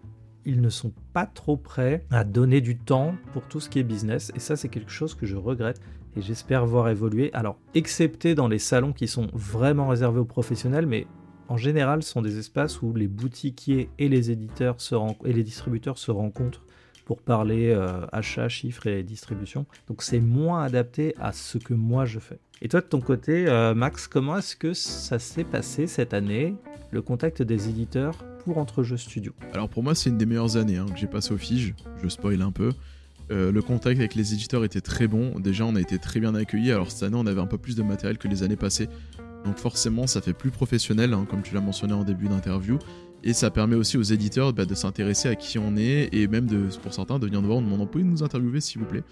ils 0.45 0.61
ne 0.61 0.69
sont 0.69 0.93
pas 1.13 1.25
trop 1.25 1.57
prêts 1.57 2.05
à 2.11 2.23
donner 2.23 2.61
du 2.61 2.77
temps 2.77 3.15
pour 3.33 3.47
tout 3.47 3.59
ce 3.59 3.69
qui 3.69 3.79
est 3.79 3.83
business. 3.83 4.31
Et 4.35 4.39
ça, 4.39 4.55
c'est 4.55 4.69
quelque 4.69 4.91
chose 4.91 5.15
que 5.15 5.25
je 5.25 5.35
regrette 5.35 5.81
et 6.15 6.21
j'espère 6.21 6.65
voir 6.65 6.89
évoluer. 6.89 7.31
Alors, 7.33 7.57
excepté 7.75 8.35
dans 8.35 8.47
les 8.47 8.59
salons 8.59 8.93
qui 8.93 9.07
sont 9.07 9.27
vraiment 9.33 9.87
réservés 9.87 10.19
aux 10.19 10.25
professionnels, 10.25 10.87
mais 10.87 11.07
en 11.47 11.57
général, 11.57 12.03
ce 12.03 12.11
sont 12.11 12.21
des 12.21 12.37
espaces 12.37 12.81
où 12.81 12.93
les 12.93 13.07
boutiquiers 13.07 13.89
et 13.97 14.07
les 14.07 14.31
éditeurs 14.31 14.77
et 15.25 15.33
les 15.33 15.43
distributeurs 15.43 15.97
se 15.97 16.11
rencontrent 16.11 16.63
pour 17.05 17.23
parler 17.23 17.71
euh, 17.71 18.05
achat, 18.11 18.49
chiffres 18.49 18.85
et 18.85 19.01
distribution. 19.01 19.65
Donc 19.87 20.03
c'est 20.03 20.19
moins 20.19 20.63
adapté 20.63 21.15
à 21.19 21.31
ce 21.31 21.57
que 21.57 21.73
moi 21.73 22.05
je 22.05 22.19
fais. 22.19 22.39
Et 22.61 22.67
toi 22.67 22.81
de 22.81 22.85
ton 22.85 22.99
côté, 22.99 23.47
euh, 23.47 23.73
Max, 23.73 24.07
comment 24.07 24.37
est-ce 24.37 24.55
que 24.55 24.73
ça 24.73 25.17
s'est 25.17 25.45
passé 25.45 25.87
cette 25.87 26.13
année, 26.13 26.55
le 26.91 27.01
contact 27.01 27.41
des 27.41 27.69
éditeurs 27.69 28.17
pour 28.43 28.57
Entre 28.57 28.83
Jeux 28.83 28.97
Studio? 28.97 29.31
Alors 29.53 29.69
pour 29.69 29.81
moi 29.81 29.95
c'est 29.95 30.09
une 30.09 30.17
des 30.17 30.25
meilleures 30.25 30.57
années 30.57 30.75
hein, 30.75 30.85
que 30.91 30.99
j'ai 30.99 31.07
passé 31.07 31.33
au 31.33 31.37
Fige, 31.37 31.73
je 32.03 32.09
spoil 32.09 32.41
un 32.41 32.51
peu. 32.51 32.71
Euh, 33.31 33.53
le 33.53 33.61
contact 33.61 33.97
avec 33.97 34.13
les 34.13 34.33
éditeurs 34.33 34.65
était 34.65 34.81
très 34.81 35.07
bon, 35.07 35.39
déjà 35.39 35.65
on 35.65 35.75
a 35.75 35.79
été 35.79 35.99
très 35.99 36.19
bien 36.19 36.35
accueillis, 36.35 36.73
alors 36.73 36.91
cette 36.91 37.03
année 37.03 37.15
on 37.17 37.27
avait 37.27 37.39
un 37.39 37.47
peu 37.47 37.57
plus 37.57 37.77
de 37.77 37.83
matériel 37.83 38.17
que 38.17 38.27
les 38.27 38.43
années 38.43 38.57
passées, 38.57 38.89
donc 39.45 39.57
forcément 39.57 40.05
ça 40.05 40.19
fait 40.19 40.33
plus 40.33 40.51
professionnel, 40.51 41.13
hein, 41.13 41.25
comme 41.29 41.43
tu 41.43 41.53
l'as 41.53 41.61
mentionné 41.61 41.93
en 41.93 42.03
début 42.03 42.27
d'interview. 42.27 42.77
Et 43.21 43.33
ça 43.33 43.51
permet 43.51 43.75
aussi 43.75 43.97
aux 43.97 44.03
éditeurs 44.03 44.53
bah, 44.53 44.65
de 44.65 44.73
s'intéresser 44.73 45.27
à 45.27 45.35
qui 45.35 45.59
on 45.59 45.75
est 45.75 46.07
et 46.13 46.27
même 46.27 46.47
pour 46.81 46.93
certains 46.93 47.19
de 47.19 47.25
venir 47.25 47.41
nous 47.41 47.47
voir 47.47 47.59
en 47.59 47.61
demandant 47.61 47.85
pouvez 47.85 48.05
nous 48.05 48.23
interviewer 48.23 48.61
s'il 48.61 48.79
vous 48.79 48.87
plaît? 48.87 49.03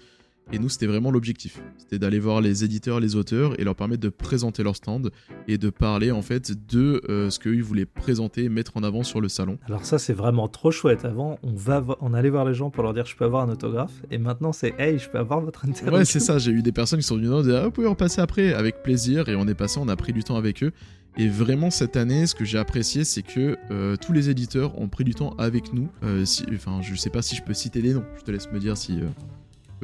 Et 0.50 0.58
nous, 0.58 0.70
c'était 0.70 0.86
vraiment 0.86 1.10
l'objectif. 1.10 1.60
C'était 1.76 1.98
d'aller 1.98 2.18
voir 2.18 2.40
les 2.40 2.64
éditeurs, 2.64 3.00
les 3.00 3.16
auteurs 3.16 3.58
et 3.60 3.64
leur 3.64 3.76
permettre 3.76 4.00
de 4.00 4.08
présenter 4.08 4.62
leur 4.62 4.76
stand 4.76 5.10
et 5.46 5.58
de 5.58 5.68
parler 5.68 6.10
en 6.10 6.22
fait 6.22 6.52
de 6.66 7.02
euh, 7.10 7.28
ce 7.28 7.38
qu'ils 7.38 7.62
voulaient 7.62 7.84
présenter, 7.84 8.48
mettre 8.48 8.78
en 8.78 8.82
avant 8.82 9.02
sur 9.02 9.20
le 9.20 9.28
salon. 9.28 9.58
Alors 9.66 9.84
ça, 9.84 9.98
c'est 9.98 10.14
vraiment 10.14 10.48
trop 10.48 10.70
chouette. 10.70 11.04
Avant, 11.04 11.38
on, 11.42 11.54
va 11.54 11.84
on 12.00 12.14
allait 12.14 12.30
voir 12.30 12.46
les 12.46 12.54
gens 12.54 12.70
pour 12.70 12.82
leur 12.82 12.94
dire 12.94 13.04
je 13.04 13.14
peux 13.14 13.26
avoir 13.26 13.42
un 13.46 13.50
autographe 13.50 13.92
et 14.10 14.16
maintenant 14.16 14.52
c'est 14.52 14.74
hey, 14.78 14.98
je 14.98 15.10
peux 15.10 15.18
avoir 15.18 15.40
votre 15.40 15.66
interview. 15.66 15.98
Ouais, 15.98 16.04
c'est 16.06 16.20
ça. 16.20 16.38
J'ai 16.38 16.52
eu 16.52 16.62
des 16.62 16.72
personnes 16.72 17.00
qui 17.00 17.06
sont 17.06 17.16
venues 17.16 17.28
nous 17.28 17.42
dire 17.42 17.56
ah, 17.56 17.64
vous 17.64 17.70
pouvez 17.70 17.86
repasser 17.86 18.22
après 18.22 18.54
avec 18.54 18.82
plaisir 18.82 19.28
et 19.28 19.36
on 19.36 19.46
est 19.48 19.54
passé, 19.54 19.78
on 19.78 19.88
a 19.88 19.96
pris 19.96 20.14
du 20.14 20.24
temps 20.24 20.36
avec 20.36 20.62
eux. 20.62 20.72
Et 21.18 21.28
vraiment 21.28 21.70
cette 21.70 21.96
année, 21.96 22.26
ce 22.26 22.34
que 22.34 22.44
j'ai 22.44 22.58
apprécié, 22.58 23.04
c'est 23.04 23.22
que 23.22 23.58
euh, 23.70 23.96
tous 23.96 24.12
les 24.12 24.30
éditeurs 24.30 24.78
ont 24.80 24.88
pris 24.88 25.04
du 25.04 25.14
temps 25.14 25.34
avec 25.36 25.74
nous. 25.74 25.88
Euh, 26.04 26.24
enfin, 26.54 26.80
je 26.80 26.94
sais 26.94 27.10
pas 27.10 27.22
si 27.22 27.34
je 27.36 27.42
peux 27.42 27.54
citer 27.54 27.82
les 27.82 27.92
noms. 27.92 28.04
Je 28.18 28.22
te 28.22 28.30
laisse 28.30 28.50
me 28.52 28.60
dire 28.60 28.76
si 28.76 29.00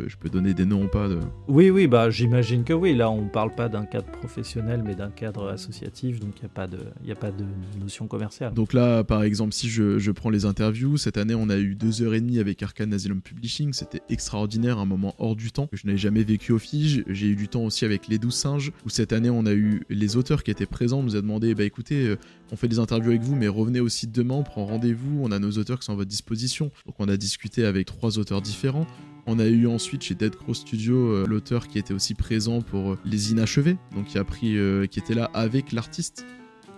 je 0.06 0.16
peux 0.16 0.28
donner 0.28 0.54
des 0.54 0.64
noms 0.64 0.84
ou 0.84 0.88
pas 0.88 1.08
de... 1.08 1.18
Oui, 1.48 1.70
oui, 1.70 1.86
bah 1.86 2.10
j'imagine 2.10 2.64
que 2.64 2.72
oui. 2.72 2.94
Là, 2.94 3.10
on 3.10 3.28
parle 3.28 3.54
pas 3.54 3.68
d'un 3.68 3.84
cadre 3.84 4.10
professionnel, 4.10 4.82
mais 4.84 4.94
d'un 4.94 5.10
cadre 5.10 5.48
associatif, 5.48 6.20
donc 6.20 6.34
il 6.38 6.42
n'y 6.42 6.46
a, 6.46 6.54
pas 6.54 6.66
de, 6.66 6.78
y 7.04 7.12
a 7.12 7.16
pas 7.16 7.30
de 7.30 7.44
notion 7.80 8.06
commerciale. 8.06 8.54
Donc 8.54 8.72
là, 8.72 9.04
par 9.04 9.22
exemple, 9.22 9.52
si 9.52 9.68
je, 9.68 9.98
je, 9.98 10.10
prends 10.10 10.30
les 10.30 10.44
interviews, 10.44 10.96
cette 10.96 11.16
année, 11.16 11.34
on 11.34 11.48
a 11.48 11.56
eu 11.56 11.74
deux 11.74 12.02
heures 12.02 12.14
et 12.14 12.20
demie 12.20 12.38
avec 12.38 12.62
Arcane 12.62 12.92
Asylum 12.92 13.20
Publishing. 13.20 13.72
C'était 13.72 14.02
extraordinaire, 14.08 14.78
un 14.78 14.86
moment 14.86 15.14
hors 15.18 15.36
du 15.36 15.52
temps 15.52 15.66
que 15.66 15.76
je 15.76 15.86
n'avais 15.86 15.98
jamais 15.98 16.24
vécu 16.24 16.52
au 16.52 16.58
Fige. 16.58 17.04
J'ai 17.08 17.28
eu 17.28 17.36
du 17.36 17.48
temps 17.48 17.64
aussi 17.64 17.84
avec 17.84 18.08
Les 18.08 18.18
Douze 18.18 18.34
Singes, 18.34 18.72
où 18.84 18.88
cette 18.88 19.12
année, 19.12 19.30
on 19.30 19.46
a 19.46 19.52
eu 19.52 19.82
les 19.90 20.16
auteurs 20.16 20.42
qui 20.42 20.50
étaient 20.50 20.66
présents, 20.66 21.02
nous 21.02 21.16
a 21.16 21.20
demandé, 21.20 21.54
bah 21.54 21.64
écoutez, 21.64 22.06
euh, 22.06 22.16
on 22.52 22.56
fait 22.56 22.68
des 22.68 22.78
interviews 22.78 23.10
avec 23.10 23.22
vous, 23.22 23.34
mais 23.34 23.48
revenez 23.48 23.80
aussi 23.80 24.06
demain, 24.06 24.34
on 24.34 24.42
prend 24.42 24.66
rendez-vous, 24.66 25.20
on 25.22 25.32
a 25.32 25.38
nos 25.38 25.52
auteurs 25.52 25.78
qui 25.78 25.86
sont 25.86 25.92
à 25.92 25.96
votre 25.96 26.10
disposition. 26.10 26.70
Donc 26.86 26.96
on 26.98 27.08
a 27.08 27.16
discuté 27.16 27.64
avec 27.64 27.86
trois 27.86 28.18
auteurs 28.18 28.42
différents. 28.42 28.86
On 29.26 29.38
a 29.38 29.46
eu 29.46 29.66
ensuite 29.66 30.02
chez 30.02 30.14
Dead 30.14 30.36
Crow 30.36 30.52
Studio 30.52 30.96
euh, 30.96 31.26
l'auteur 31.26 31.66
qui 31.66 31.78
était 31.78 31.94
aussi 31.94 32.14
présent 32.14 32.60
pour 32.60 32.92
euh, 32.92 32.98
les 33.06 33.32
inachevés, 33.32 33.78
donc 33.94 34.06
qui 34.06 34.18
a 34.18 34.24
pris, 34.24 34.58
euh, 34.58 34.86
qui 34.86 34.98
était 34.98 35.14
là 35.14 35.30
avec 35.32 35.72
l'artiste, 35.72 36.26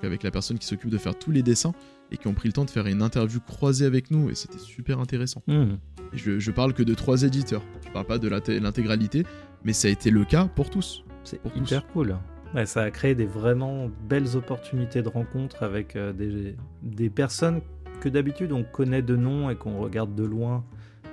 avec 0.03 0.23
la 0.23 0.31
personne 0.31 0.59
qui 0.59 0.67
s'occupe 0.67 0.91
de 0.91 0.99
faire 0.99 1.19
tous 1.19 1.33
les 1.33 1.43
dessins 1.43 1.73
et 2.13 2.17
qui 2.17 2.29
ont 2.29 2.35
pris 2.35 2.49
le 2.49 2.53
temps 2.53 2.65
de 2.65 2.71
faire 2.71 2.87
une 2.87 3.03
interview 3.03 3.41
croisée 3.41 3.85
avec 3.85 4.13
nous 4.13 4.31
et 4.31 4.37
c'était 4.37 4.59
super 4.59 5.01
intéressant. 5.01 5.43
Mmh. 5.49 5.75
Je, 6.13 6.39
je, 6.39 6.51
parle 6.53 6.73
que 6.73 6.85
de 6.85 6.95
trois 6.95 7.25
éditeurs, 7.25 7.63
je 7.85 7.91
parle 7.91 8.07
pas 8.07 8.19
de 8.19 8.29
l'intégralité, 8.29 9.25
mais 9.65 9.73
ça 9.73 9.89
a 9.89 9.91
été 9.91 10.11
le 10.11 10.25
cas 10.25 10.45
pour 10.45 10.71
tous. 10.71 11.03
C'est 11.25 11.41
hyper 11.57 11.85
cool. 11.89 12.17
ça 12.65 12.83
a 12.83 12.91
créé 12.93 13.17
des 13.17 13.27
vraiment 13.27 13.91
belles 14.09 14.37
opportunités 14.37 15.03
de 15.03 15.09
rencontre 15.09 15.65
avec 15.65 15.99
des, 15.99 16.55
des 16.83 17.11
personnes 17.11 17.61
que 18.01 18.09
d'habitude 18.09 18.53
on 18.53 18.63
connaît 18.63 19.03
de 19.03 19.17
nom 19.17 19.51
et 19.51 19.57
qu'on 19.57 19.79
regarde 19.81 20.15
de 20.15 20.23
loin 20.23 20.65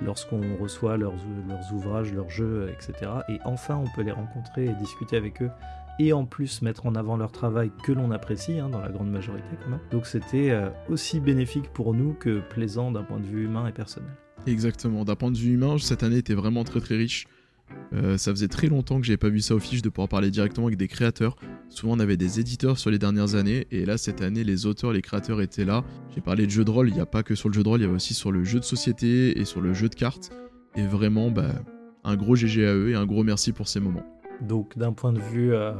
lorsqu'on 0.02 0.56
reçoit 0.60 0.96
leurs, 0.96 1.14
ouvrages, 1.72 2.12
leurs 2.12 2.30
jeux, 2.30 2.70
etc. 2.72 3.10
Et 3.28 3.38
enfin, 3.44 3.76
on 3.76 3.88
peut 3.94 4.02
les 4.02 4.12
rencontrer 4.12 4.66
et 4.66 4.74
discuter 4.74 5.16
avec 5.16 5.42
eux 5.42 5.50
et 5.98 6.12
en 6.12 6.24
plus 6.24 6.62
mettre 6.62 6.86
en 6.86 6.94
avant 6.94 7.16
leur 7.16 7.30
travail 7.30 7.70
que 7.84 7.92
l'on 7.92 8.10
apprécie, 8.10 8.58
hein, 8.58 8.68
dans 8.68 8.80
la 8.80 8.88
grande 8.88 9.10
majorité 9.10 9.46
quand 9.62 9.70
même. 9.70 9.80
Donc 9.90 10.06
c'était 10.06 10.50
euh, 10.50 10.68
aussi 10.88 11.20
bénéfique 11.20 11.72
pour 11.72 11.94
nous 11.94 12.14
que 12.14 12.40
plaisant 12.40 12.90
d'un 12.90 13.04
point 13.04 13.20
de 13.20 13.26
vue 13.26 13.44
humain 13.44 13.66
et 13.66 13.72
personnel. 13.72 14.10
Exactement, 14.46 15.04
d'un 15.04 15.14
point 15.14 15.30
de 15.30 15.38
vue 15.38 15.54
humain, 15.54 15.78
cette 15.78 16.02
année 16.02 16.18
était 16.18 16.34
vraiment 16.34 16.64
très 16.64 16.80
très 16.80 16.96
riche. 16.96 17.26
Euh, 17.94 18.18
ça 18.18 18.30
faisait 18.30 18.48
très 18.48 18.66
longtemps 18.66 19.00
que 19.00 19.06
j'avais 19.06 19.16
pas 19.16 19.28
vu 19.28 19.40
ça 19.40 19.54
au 19.54 19.58
fiche 19.58 19.82
de 19.82 19.88
pouvoir 19.88 20.08
parler 20.08 20.30
directement 20.30 20.66
avec 20.66 20.78
des 20.78 20.88
créateurs. 20.88 21.36
Souvent 21.68 21.96
on 21.96 22.00
avait 22.00 22.16
des 22.16 22.40
éditeurs 22.40 22.78
sur 22.78 22.90
les 22.90 22.98
dernières 22.98 23.34
années 23.34 23.66
et 23.70 23.84
là 23.84 23.98
cette 23.98 24.22
année 24.22 24.44
les 24.44 24.66
auteurs, 24.66 24.92
les 24.92 25.02
créateurs 25.02 25.40
étaient 25.40 25.64
là. 25.64 25.84
J'ai 26.14 26.20
parlé 26.20 26.46
de 26.46 26.50
jeux 26.50 26.64
de 26.64 26.70
rôle, 26.70 26.88
il 26.88 26.94
n'y 26.94 27.00
a 27.00 27.06
pas 27.06 27.22
que 27.22 27.34
sur 27.34 27.48
le 27.48 27.54
jeu 27.54 27.62
de 27.62 27.68
rôle, 27.68 27.80
il 27.80 27.82
y 27.82 27.86
avait 27.86 27.94
aussi 27.94 28.14
sur 28.14 28.32
le 28.32 28.44
jeu 28.44 28.60
de 28.60 28.64
société 28.64 29.38
et 29.38 29.44
sur 29.44 29.60
le 29.60 29.74
jeu 29.74 29.88
de 29.88 29.94
cartes. 29.94 30.30
Et 30.76 30.86
vraiment 30.86 31.30
bah, 31.30 31.50
un 32.04 32.16
gros 32.16 32.36
GG 32.36 32.66
à 32.66 32.74
eux 32.74 32.90
et 32.90 32.94
un 32.94 33.06
gros 33.06 33.24
merci 33.24 33.52
pour 33.52 33.68
ces 33.68 33.80
moments. 33.80 34.04
Donc 34.40 34.76
d'un 34.76 34.92
point 34.92 35.12
de 35.12 35.20
vue 35.20 35.54
euh, 35.54 35.72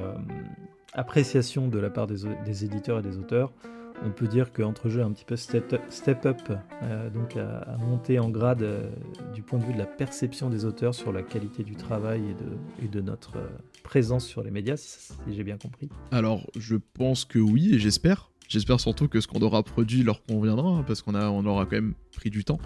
appréciation 0.93 1.69
de 1.69 1.79
la 1.79 1.91
part 1.91 2.07
des 2.07 2.65
éditeurs 2.65 3.01
et 3.01 3.03
des 3.03 3.19
auteurs, 3.19 3.53
on 4.03 4.11
peut 4.11 4.27
dire 4.27 4.53
qu'entre-jeux 4.53 5.03
un 5.03 5.13
petit 5.13 5.25
peu 5.25 5.37
step, 5.37 5.73
up, 5.73 6.41
euh, 6.83 7.11
donc 7.11 7.37
à, 7.37 7.77
monter 7.79 8.19
en 8.19 8.29
grade 8.29 8.63
euh, 8.63 8.91
du 9.35 9.43
point 9.43 9.59
de 9.59 9.65
vue 9.65 9.73
de 9.73 9.79
la 9.79 9.87
perception 9.87 10.51
des 10.51 10.65
auteurs 10.65 10.95
sur 10.95 11.13
la 11.13 11.23
qualité 11.23 11.63
du 11.63 11.77
travail 11.77 12.23
et 12.83 12.89
de, 12.89 13.01
notre 13.01 13.37
euh, 13.37 13.49
présence 13.83 14.27
sur 14.27 14.43
les 14.43 14.51
médias, 14.51 14.77
si, 14.77 15.13
j'ai 15.29 15.45
bien 15.45 15.59
compris. 15.59 15.89
Alors, 16.11 16.47
je 16.57 16.77
pense 16.77 17.25
que 17.25 17.39
oui, 17.39 17.75
et 17.75 17.79
j'espère. 17.79 18.31
J'espère 18.49 18.81
surtout 18.81 19.09
que 19.09 19.21
ce 19.21 19.27
qu'on 19.27 19.41
aura 19.41 19.63
produit 19.63 20.03
leur 20.03 20.23
conviendra, 20.25 20.69
hein, 20.69 20.85
parce 20.87 21.03
qu'on 21.03 21.15
on 21.15 21.47
aura 21.47 21.65
quand 21.65 21.77
même 21.77 21.95
pris 22.13 22.31
du 22.31 22.45
temps. 22.45 22.59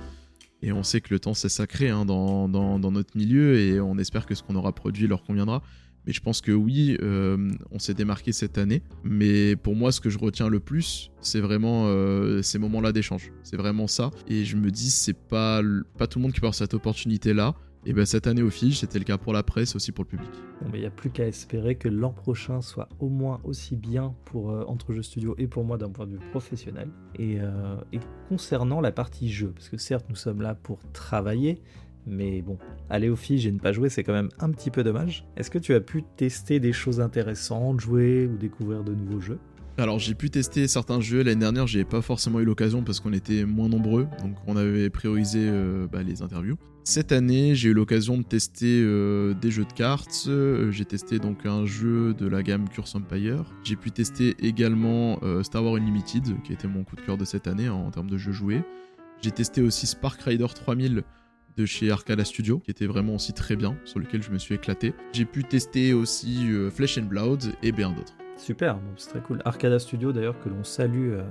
Et 0.61 0.73
on 0.73 0.83
sait 0.83 1.01
que 1.01 1.15
le 1.15 1.21
temps 1.21 1.35
c'est 1.35 1.49
sacré 1.49 1.89
hein, 1.89 2.05
dans, 2.05 2.49
dans, 2.49 2.91
notre 2.91 3.17
milieu, 3.17 3.59
et 3.59 3.81
on 3.81 3.97
espère 3.97 4.27
que 4.27 4.35
ce 4.35 4.43
qu'on 4.43 4.57
aura 4.57 4.73
produit 4.73 5.07
leur 5.07 5.23
conviendra. 5.23 5.63
Mais 6.07 6.13
je 6.13 6.21
pense 6.21 6.41
que 6.41 6.53
oui, 6.53 6.97
euh, 7.03 7.51
on 7.71 7.79
s'est 7.79 7.95
démarqué 7.95 8.33
cette 8.33 8.59
année. 8.59 8.83
Mais 9.05 9.57
pour 9.57 9.77
moi, 9.77 9.93
ce 9.93 10.01
que 10.01 10.11
je 10.11 10.19
retiens 10.19 10.49
le 10.49 10.61
plus, 10.61 11.11
c'est 11.21 11.41
vraiment 11.41 11.85
euh, 11.87 12.43
ces 12.43 12.59
moments-là 12.59 12.93
d'échange. 12.93 13.33
C'est 13.43 13.57
vraiment 13.57 13.87
ça. 13.87 14.11
Et 14.27 14.45
je 14.45 14.57
me 14.57 14.71
dis, 14.71 14.91
c'est 14.91 15.17
pas, 15.17 15.61
pas 15.99 16.07
tout 16.07 16.19
le 16.19 16.23
monde 16.23 16.33
qui 16.33 16.41
peut 16.41 16.51
cette 16.53 16.75
opportunité-là. 16.75 17.55
Et 17.87 17.93
bien 17.93 18.05
cette 18.05 18.27
année 18.27 18.43
au 18.43 18.51
Fige, 18.51 18.81
c'était 18.81 18.99
le 18.99 19.05
cas 19.05 19.19
pour 19.19 19.33
la 19.33 19.43
presse, 19.43 19.77
aussi 19.77 19.93
pour 19.93 20.05
le 20.05 20.09
public. 20.09 20.31
Bon, 20.63 20.71
il 20.75 20.81
n'y 20.81 20.87
a 20.87 20.91
plus 20.91 21.11
qu'à 21.11 21.27
espérer 21.27 21.77
que 21.77 21.89
l'an 21.89 22.13
prochain 22.13 22.61
soit 22.61 22.89
au 22.99 23.09
moins 23.09 23.41
aussi 23.45 23.77
bien 23.77 24.15
pour 24.25 24.51
euh, 24.51 24.65
Entre 24.67 24.93
Jeux 24.93 25.03
Studio 25.03 25.35
et 25.39 25.47
pour 25.47 25.65
moi 25.65 25.79
d'un 25.79 25.91
point 25.91 26.07
de 26.07 26.13
vue 26.13 26.31
professionnel. 26.31 26.89
Et, 27.19 27.37
et 27.93 28.01
concernant 28.29 28.81
la 28.81 28.93
partie 28.93 29.31
jeu, 29.31 29.53
parce 29.55 29.69
que 29.69 29.77
certes 29.77 30.07
nous 30.09 30.17
sommes 30.17 30.43
là 30.43 30.55
pour 30.55 30.81
travailler, 30.93 31.61
mais 32.09 32.43
bon, 32.43 32.59
aller 32.91 33.09
au 33.09 33.17
Fige 33.17 33.47
et 33.47 33.53
ne 33.53 33.59
pas 33.59 33.73
jouer, 33.73 33.89
c'est 33.89 34.03
quand 34.03 34.13
même 34.13 34.31
un 34.39 34.51
petit 34.51 34.71
peu 34.71 34.83
dommage. 34.83 35.25
Est-ce 35.37 35.51
que 35.51 35.59
tu 35.59 35.75
as 35.75 35.81
pu 35.81 36.03
tester 36.17 36.61
des 36.61 36.73
choses 36.73 37.01
intéressantes, 37.01 37.81
jouer 37.81 38.27
ou 38.27 38.37
découvrir 38.37 38.85
de 38.85 38.95
nouveaux 38.95 39.21
jeux? 39.21 39.39
Alors 39.79 40.01
j'ai 40.01 40.15
pu 40.15 40.29
tester 40.29 40.67
certains 40.67 41.01
jeux 41.01 41.23
l'année 41.23 41.39
dernière, 41.39 41.69
j'ai 41.69 41.85
pas 41.85 42.03
forcément 42.03 42.41
eu 42.41 42.45
l'occasion 42.45 42.83
parce 42.83 42.99
qu'on 42.99 43.13
était 43.13 43.45
moins 43.45 43.69
nombreux, 43.69 44.09
donc 44.21 44.35
on 44.49 44.57
avait 44.57 44.91
priorisé 44.91 45.39
euh, 45.43 45.87
bah, 45.87 46.03
les 46.03 46.21
interviews. 46.21 46.57
Cette 46.83 47.13
année, 47.13 47.55
j'ai 47.55 47.69
eu 47.69 47.75
l'occasion 47.75 48.19
de 48.19 48.25
tester 48.25 48.83
euh, 48.83 49.35
des 49.35 49.51
jeux 49.51 49.67
de 49.67 49.73
cartes. 49.73 50.25
Euh, 50.27 50.73
j'ai 50.73 50.87
testé 50.87 51.19
donc 51.19 51.45
un 51.45 51.65
jeu 51.65 52.15
de 52.15 52.27
la 52.27 52.43
gamme 52.43 52.69
Curse 52.69 52.97
Empire. 52.97 53.45
J'ai 53.63 53.77
pu 53.77 53.93
tester 53.93 54.35
également 54.41 55.21
Star 55.45 55.63
Wars 55.63 55.77
Unlimited, 55.77 56.43
qui 56.43 56.55
était 56.55 56.67
mon 56.67 56.83
coup 56.83 56.97
de 56.97 57.03
cœur 57.03 57.19
de 57.19 57.27
cette 57.27 57.47
année 57.47 57.69
en 57.69 57.91
termes 57.91 58.11
de 58.11 58.17
jeux 58.17 58.33
joués. 58.33 58.63
J'ai 59.21 59.33
testé 59.33 59.63
aussi 59.63 59.87
Spark 59.87 60.21
Rider 60.23 60.47
3000, 60.47 61.03
de 61.59 61.67
chez 61.67 61.91
Arcada 61.91 62.25
Studio, 62.25 62.61
qui 62.61 62.71
était 62.71 62.87
vraiment 62.87 63.17
aussi 63.17 63.33
très 63.33 63.57
bien, 63.57 63.77
sur 63.85 63.99
lequel 63.99 64.23
je 64.23 64.31
me 64.31 64.39
suis 64.39 64.55
éclaté. 64.55 64.95
J'ai 65.13 65.25
pu 65.25 65.43
tester 65.43 65.93
aussi 65.93 66.51
euh, 66.51 66.71
Flesh 66.71 66.99
and 66.99 67.07
Blood 67.07 67.53
et 67.63 67.73
bien 67.73 67.91
d'autres. 67.91 68.17
Super, 68.37 68.79
c'est 68.97 69.11
très 69.11 69.21
cool. 69.21 69.43
Arcada 69.45 69.81
Studio 69.81 70.13
d'ailleurs 70.13 70.39
que 70.39 70.49
l'on 70.49 70.63
salue, 70.63 71.15
euh, 71.15 71.23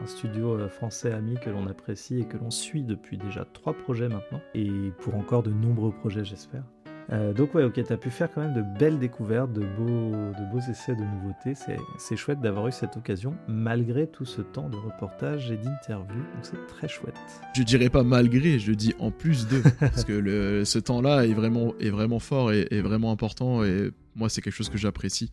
un 0.00 0.06
studio 0.06 0.54
euh, 0.54 0.68
français 0.68 1.12
ami 1.12 1.34
que 1.34 1.50
l'on 1.50 1.66
apprécie 1.66 2.20
et 2.20 2.24
que 2.24 2.36
l'on 2.36 2.50
suit 2.50 2.84
depuis 2.84 3.18
déjà 3.18 3.44
trois 3.52 3.74
projets 3.74 4.08
maintenant, 4.08 4.40
et 4.54 4.70
pour 5.00 5.16
encore 5.16 5.42
de 5.42 5.50
nombreux 5.50 5.90
projets 5.90 6.24
j'espère. 6.24 6.62
Euh, 7.10 7.32
donc 7.32 7.54
ouais, 7.54 7.64
ok, 7.64 7.80
t'as 7.84 7.96
pu 7.96 8.10
faire 8.10 8.30
quand 8.32 8.40
même 8.40 8.54
de 8.54 8.62
belles 8.78 8.98
découvertes, 8.98 9.52
de 9.52 9.60
beaux, 9.60 10.10
de 10.12 10.50
beaux 10.50 10.60
essais, 10.60 10.94
de 10.94 11.02
nouveautés. 11.02 11.54
C'est 11.98 12.16
chouette 12.16 12.40
d'avoir 12.40 12.68
eu 12.68 12.72
cette 12.72 12.96
occasion, 12.96 13.34
malgré 13.48 14.06
tout 14.06 14.24
ce 14.24 14.40
temps 14.40 14.68
de 14.68 14.76
reportage 14.76 15.50
et 15.50 15.56
d'interview. 15.56 16.14
Donc 16.14 16.42
c'est 16.42 16.66
très 16.68 16.88
chouette. 16.88 17.14
Je 17.54 17.62
dirais 17.62 17.90
pas 17.90 18.02
malgré, 18.02 18.58
je 18.58 18.72
dis 18.72 18.94
en 18.98 19.10
plus 19.10 19.48
de, 19.48 19.62
parce 19.80 20.04
que 20.04 20.12
le, 20.12 20.64
ce 20.64 20.78
temps-là 20.78 21.26
est 21.26 21.34
vraiment, 21.34 21.74
est 21.80 21.90
vraiment 21.90 22.18
fort 22.18 22.52
et, 22.52 22.66
est 22.70 22.82
vraiment 22.82 23.10
important. 23.12 23.64
Et 23.64 23.90
moi, 24.14 24.28
c'est 24.28 24.40
quelque 24.40 24.54
chose 24.54 24.68
que 24.68 24.78
j'apprécie. 24.78 25.32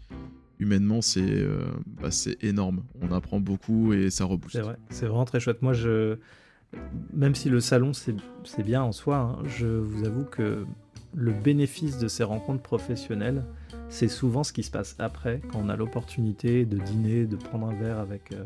Humainement, 0.59 1.01
c'est 1.01 1.21
euh, 1.21 1.65
bah, 2.01 2.09
énorme. 2.41 2.83
On 3.01 3.13
apprend 3.13 3.39
beaucoup 3.39 3.93
et 3.93 4.09
ça 4.09 4.25
rebooste. 4.25 4.55
C'est 4.55 4.61
vrai, 4.61 4.75
c'est 4.89 5.05
vraiment 5.05 5.23
très 5.23 5.39
chouette. 5.39 5.61
Moi, 5.61 5.71
je, 5.71 6.17
même 7.13 7.35
si 7.35 7.49
le 7.49 7.59
salon 7.59 7.93
c'est 7.93 8.63
bien 8.63 8.83
en 8.83 8.91
soi, 8.91 9.17
hein, 9.17 9.43
je 9.45 9.67
vous 9.67 10.05
avoue 10.05 10.25
que 10.25 10.65
le 11.15 11.31
bénéfice 11.31 11.97
de 11.97 12.07
ces 12.07 12.23
rencontres 12.23 12.61
professionnelles, 12.61 13.43
c'est 13.89 14.07
souvent 14.07 14.43
ce 14.43 14.53
qui 14.53 14.63
se 14.63 14.71
passe 14.71 14.95
après, 14.99 15.41
quand 15.51 15.59
on 15.63 15.69
a 15.69 15.75
l'opportunité 15.75 16.65
de 16.65 16.77
dîner, 16.77 17.25
de 17.25 17.35
prendre 17.35 17.67
un 17.67 17.73
verre 17.73 17.99
avec 17.99 18.31
euh, 18.31 18.43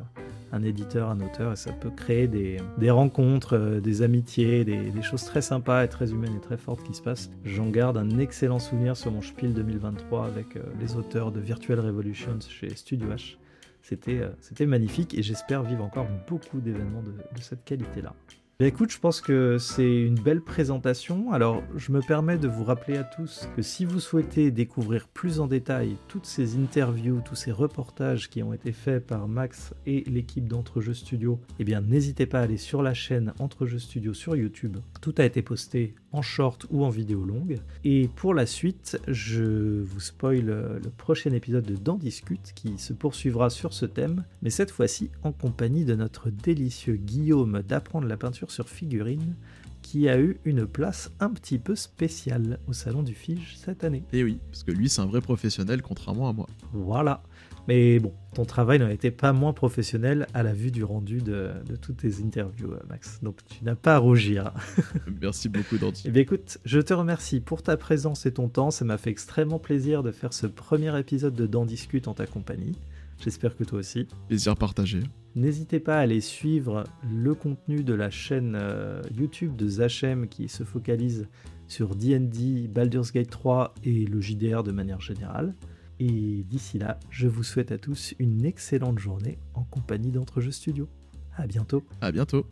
un 0.54 0.63
éditeur, 0.63 1.10
un 1.10 1.19
auteur, 1.19 1.52
et 1.54 1.56
ça 1.56 1.73
peut 1.73 1.89
créer 1.89 2.28
des, 2.28 2.58
rencontres, 2.89 3.58
euh, 3.58 3.80
des 3.82 4.02
amitiés, 4.02 4.63
des, 4.63 5.02
choses 5.02 5.26
très 5.26 5.41
sympas 5.41 5.84
et 5.84 5.89
très 5.89 6.12
humaines 6.12 6.36
et 6.38 6.41
très 6.41 6.58
fortes 6.58 6.84
qui 6.84 6.93
se 6.93 7.02
passent. 7.02 7.30
J'en 7.43 7.69
garde 7.69 7.97
un 7.97 8.17
excellent 8.19 8.60
souvenir 8.60 8.95
sur 8.95 9.12
mon 9.12 9.21
Spiel 9.21 9.54
2023 9.54 10.26
avec 10.26 10.56
euh, 10.56 10.62
les 10.80 10.95
auteurs 10.95 11.32
de 11.32 11.41
Virtual 11.41 11.80
Revolutions 11.80 12.39
chez 12.47 12.73
Studio 12.76 13.10
H. 13.10 13.36
C'était 13.82 14.65
magnifique 14.65 15.13
et 15.13 15.21
j'espère 15.21 15.62
vivre 15.62 15.84
encore 15.84 16.08
beaucoup 16.30 16.62
d'événements 16.62 17.04
de 17.04 17.41
cette 17.41 17.65
qualité-là. 17.65 18.13
Bah, 18.59 18.67
écoute, 18.67 18.91
je 18.91 18.99
pense 18.99 19.19
que 19.19 19.57
c'est 19.57 20.01
une 20.01 20.19
belle 20.19 20.41
présentation. 20.41 21.31
Alors, 21.31 21.63
je 21.75 21.91
me 21.91 22.01
permets 22.01 22.37
de 22.37 22.47
vous 22.47 22.63
rappeler 22.63 22.97
à 22.97 23.03
tous 23.03 23.49
que 23.55 23.63
si 23.63 23.83
vous 23.83 23.99
souhaitez 23.99 24.51
découvrir 24.51 25.07
plus 25.07 25.39
en 25.39 25.47
détail 25.47 25.97
toutes 26.07 26.27
ces 26.27 26.55
interviews, 26.55 27.21
tous 27.25 27.35
ces 27.35 27.51
reportages 27.51 28.29
qui 28.29 28.43
ont 28.43 28.53
été 28.53 28.71
faits 28.71 29.07
par 29.07 29.27
Max 29.27 29.73
et 29.87 30.03
l'équipe 30.05 30.47
d'Entrejeux 30.47 30.93
Studio, 30.93 31.39
eh 31.57 31.63
bien, 31.63 31.81
n'hésitez 31.81 32.27
pas 32.27 32.41
à 32.41 32.43
aller 32.43 32.57
sur 32.57 32.83
la 32.83 32.93
chaîne 32.93 33.33
Entrejeux 33.39 33.79
Studio 33.79 34.13
sur 34.13 34.35
YouTube. 34.35 34.77
Tout 35.01 35.15
a 35.17 35.25
été 35.25 35.41
posté 35.41 35.95
en 36.13 36.21
short 36.21 36.65
ou 36.69 36.86
en 36.86 36.89
vidéo 36.89 37.26
longue. 37.26 37.60
Et 37.84 38.08
pour 38.15 38.34
la 38.34 38.45
suite, 38.45 38.99
je 39.08 39.82
vous 39.82 39.99
spoil 39.99 40.45
le 40.45 40.89
prochain 40.95 41.32
épisode 41.32 41.65
de 41.65 41.76
Dans 41.76 41.97
Discute 41.97 42.54
qui 42.56 42.78
se 42.78 42.93
poursuivra 42.93 43.49
sur 43.49 43.73
ce 43.73 43.86
thème, 43.86 44.23
mais 44.41 44.52
cette 44.52 44.71
fois-ci 44.71 45.10
en 45.23 45.32
compagnie 45.32 45.86
de 45.86 45.95
notre 45.95 46.30
délicieux 46.30 46.95
Guillaume 46.95 47.63
d'apprendre 47.67 48.08
la 48.08 48.15
peinture 48.15 48.52
sur 48.52 48.69
figurine 48.69 49.36
qui 49.82 50.08
a 50.08 50.17
eu 50.19 50.38
une 50.45 50.65
place 50.65 51.12
un 51.19 51.30
petit 51.30 51.60
peu 51.60 51.76
spéciale 51.76 52.60
au 52.67 52.73
salon 52.73 53.04
du 53.04 53.13
Fige 53.13 53.58
cette 53.58 53.84
année. 53.84 54.04
Et 54.13 54.23
oui, 54.23 54.39
parce 54.49 54.63
que 54.63 54.71
lui 54.71 54.89
c'est 54.89 55.02
un 55.02 55.06
vrai 55.06 55.19
professionnel 55.19 55.82
contrairement 55.82 56.30
à 56.30 56.34
moi. 56.34 56.47
Voilà. 56.71 57.21
Mais 57.67 57.99
bon, 57.99 58.13
ton 58.34 58.45
travail 58.45 58.80
n'en 58.80 58.89
été 58.89 59.10
pas 59.10 59.32
moins 59.32 59.54
professionnel 59.54 60.28
à 60.34 60.43
la 60.43 60.54
vue 60.54 60.71
du 60.71 60.84
rendu 60.84 61.21
de, 61.21 61.52
toutes 61.82 61.97
tes 61.97 62.21
interviews, 62.21 62.71
Max. 62.89 63.19
Donc 63.21 63.39
tu 63.47 63.63
n'as 63.63 63.76
pas 63.76 63.95
à 63.95 63.97
rougir. 63.99 64.52
Merci 65.21 65.47
beaucoup, 65.47 65.78
Dandy. 65.78 66.04
Eh 66.06 66.12
bien 66.12 66.23
écoute, 66.23 66.58
je 66.65 66.80
te 66.80 66.93
remercie 66.93 67.39
pour 67.39 67.63
ta 67.63 67.78
présence 67.78 68.26
et 68.26 68.34
ton 68.34 68.49
temps. 68.49 68.71
Ça 68.71 68.84
m'a 68.84 68.97
fait 68.97 69.12
extrêmement 69.12 69.60
plaisir 69.60 70.04
de 70.04 70.12
faire 70.12 70.34
ce 70.34 70.47
premier 70.47 70.97
épisode 70.99 71.36
de 71.36 71.45
Dans 71.45 71.65
Discute 71.65 72.08
en 72.08 72.13
ta 72.13 72.28
compagnie. 72.28 72.78
J'espère 73.23 73.56
que 73.56 73.63
toi 73.63 73.80
aussi. 73.80 74.08
Plaisir 74.28 74.58
partagé. 74.58 74.99
N'hésitez 75.36 75.80
pas 75.80 75.97
à 75.97 75.99
aller 75.99 76.21
suivre 76.21 76.84
le 77.10 77.34
contenu 77.34 77.84
de 77.84 77.93
la 77.93 78.10
chaîne 78.10 78.58
euh, 78.60 79.02
YouTube 79.17 79.56
de 79.56 79.67
Zachem 79.67 80.28
qui 80.28 80.49
se 80.49 80.63
focalise 80.63 81.28
sur 81.67 81.95
D&D, 81.95 82.67
Baldur's 82.67 83.13
Gate 83.13 83.30
3 83.30 83.73
et 83.84 84.06
le 84.06 84.19
JDR 84.19 84.63
de 84.63 84.71
manière 84.71 84.99
générale. 84.99 85.56
Et 85.99 86.43
d'ici 86.43 86.79
là, 86.79 86.99
je 87.10 87.27
vous 87.27 87.43
souhaite 87.43 87.71
à 87.71 87.77
tous 87.77 88.13
une 88.19 88.45
excellente 88.45 88.99
journée 88.99 89.38
en 89.53 89.63
compagnie 89.63 90.12
d'Entrejeux 90.12 90.51
Studio. 90.51 90.89
À 91.36 91.47
bientôt. 91.47 91.84
À 92.01 92.12
bientôt. 92.12 92.45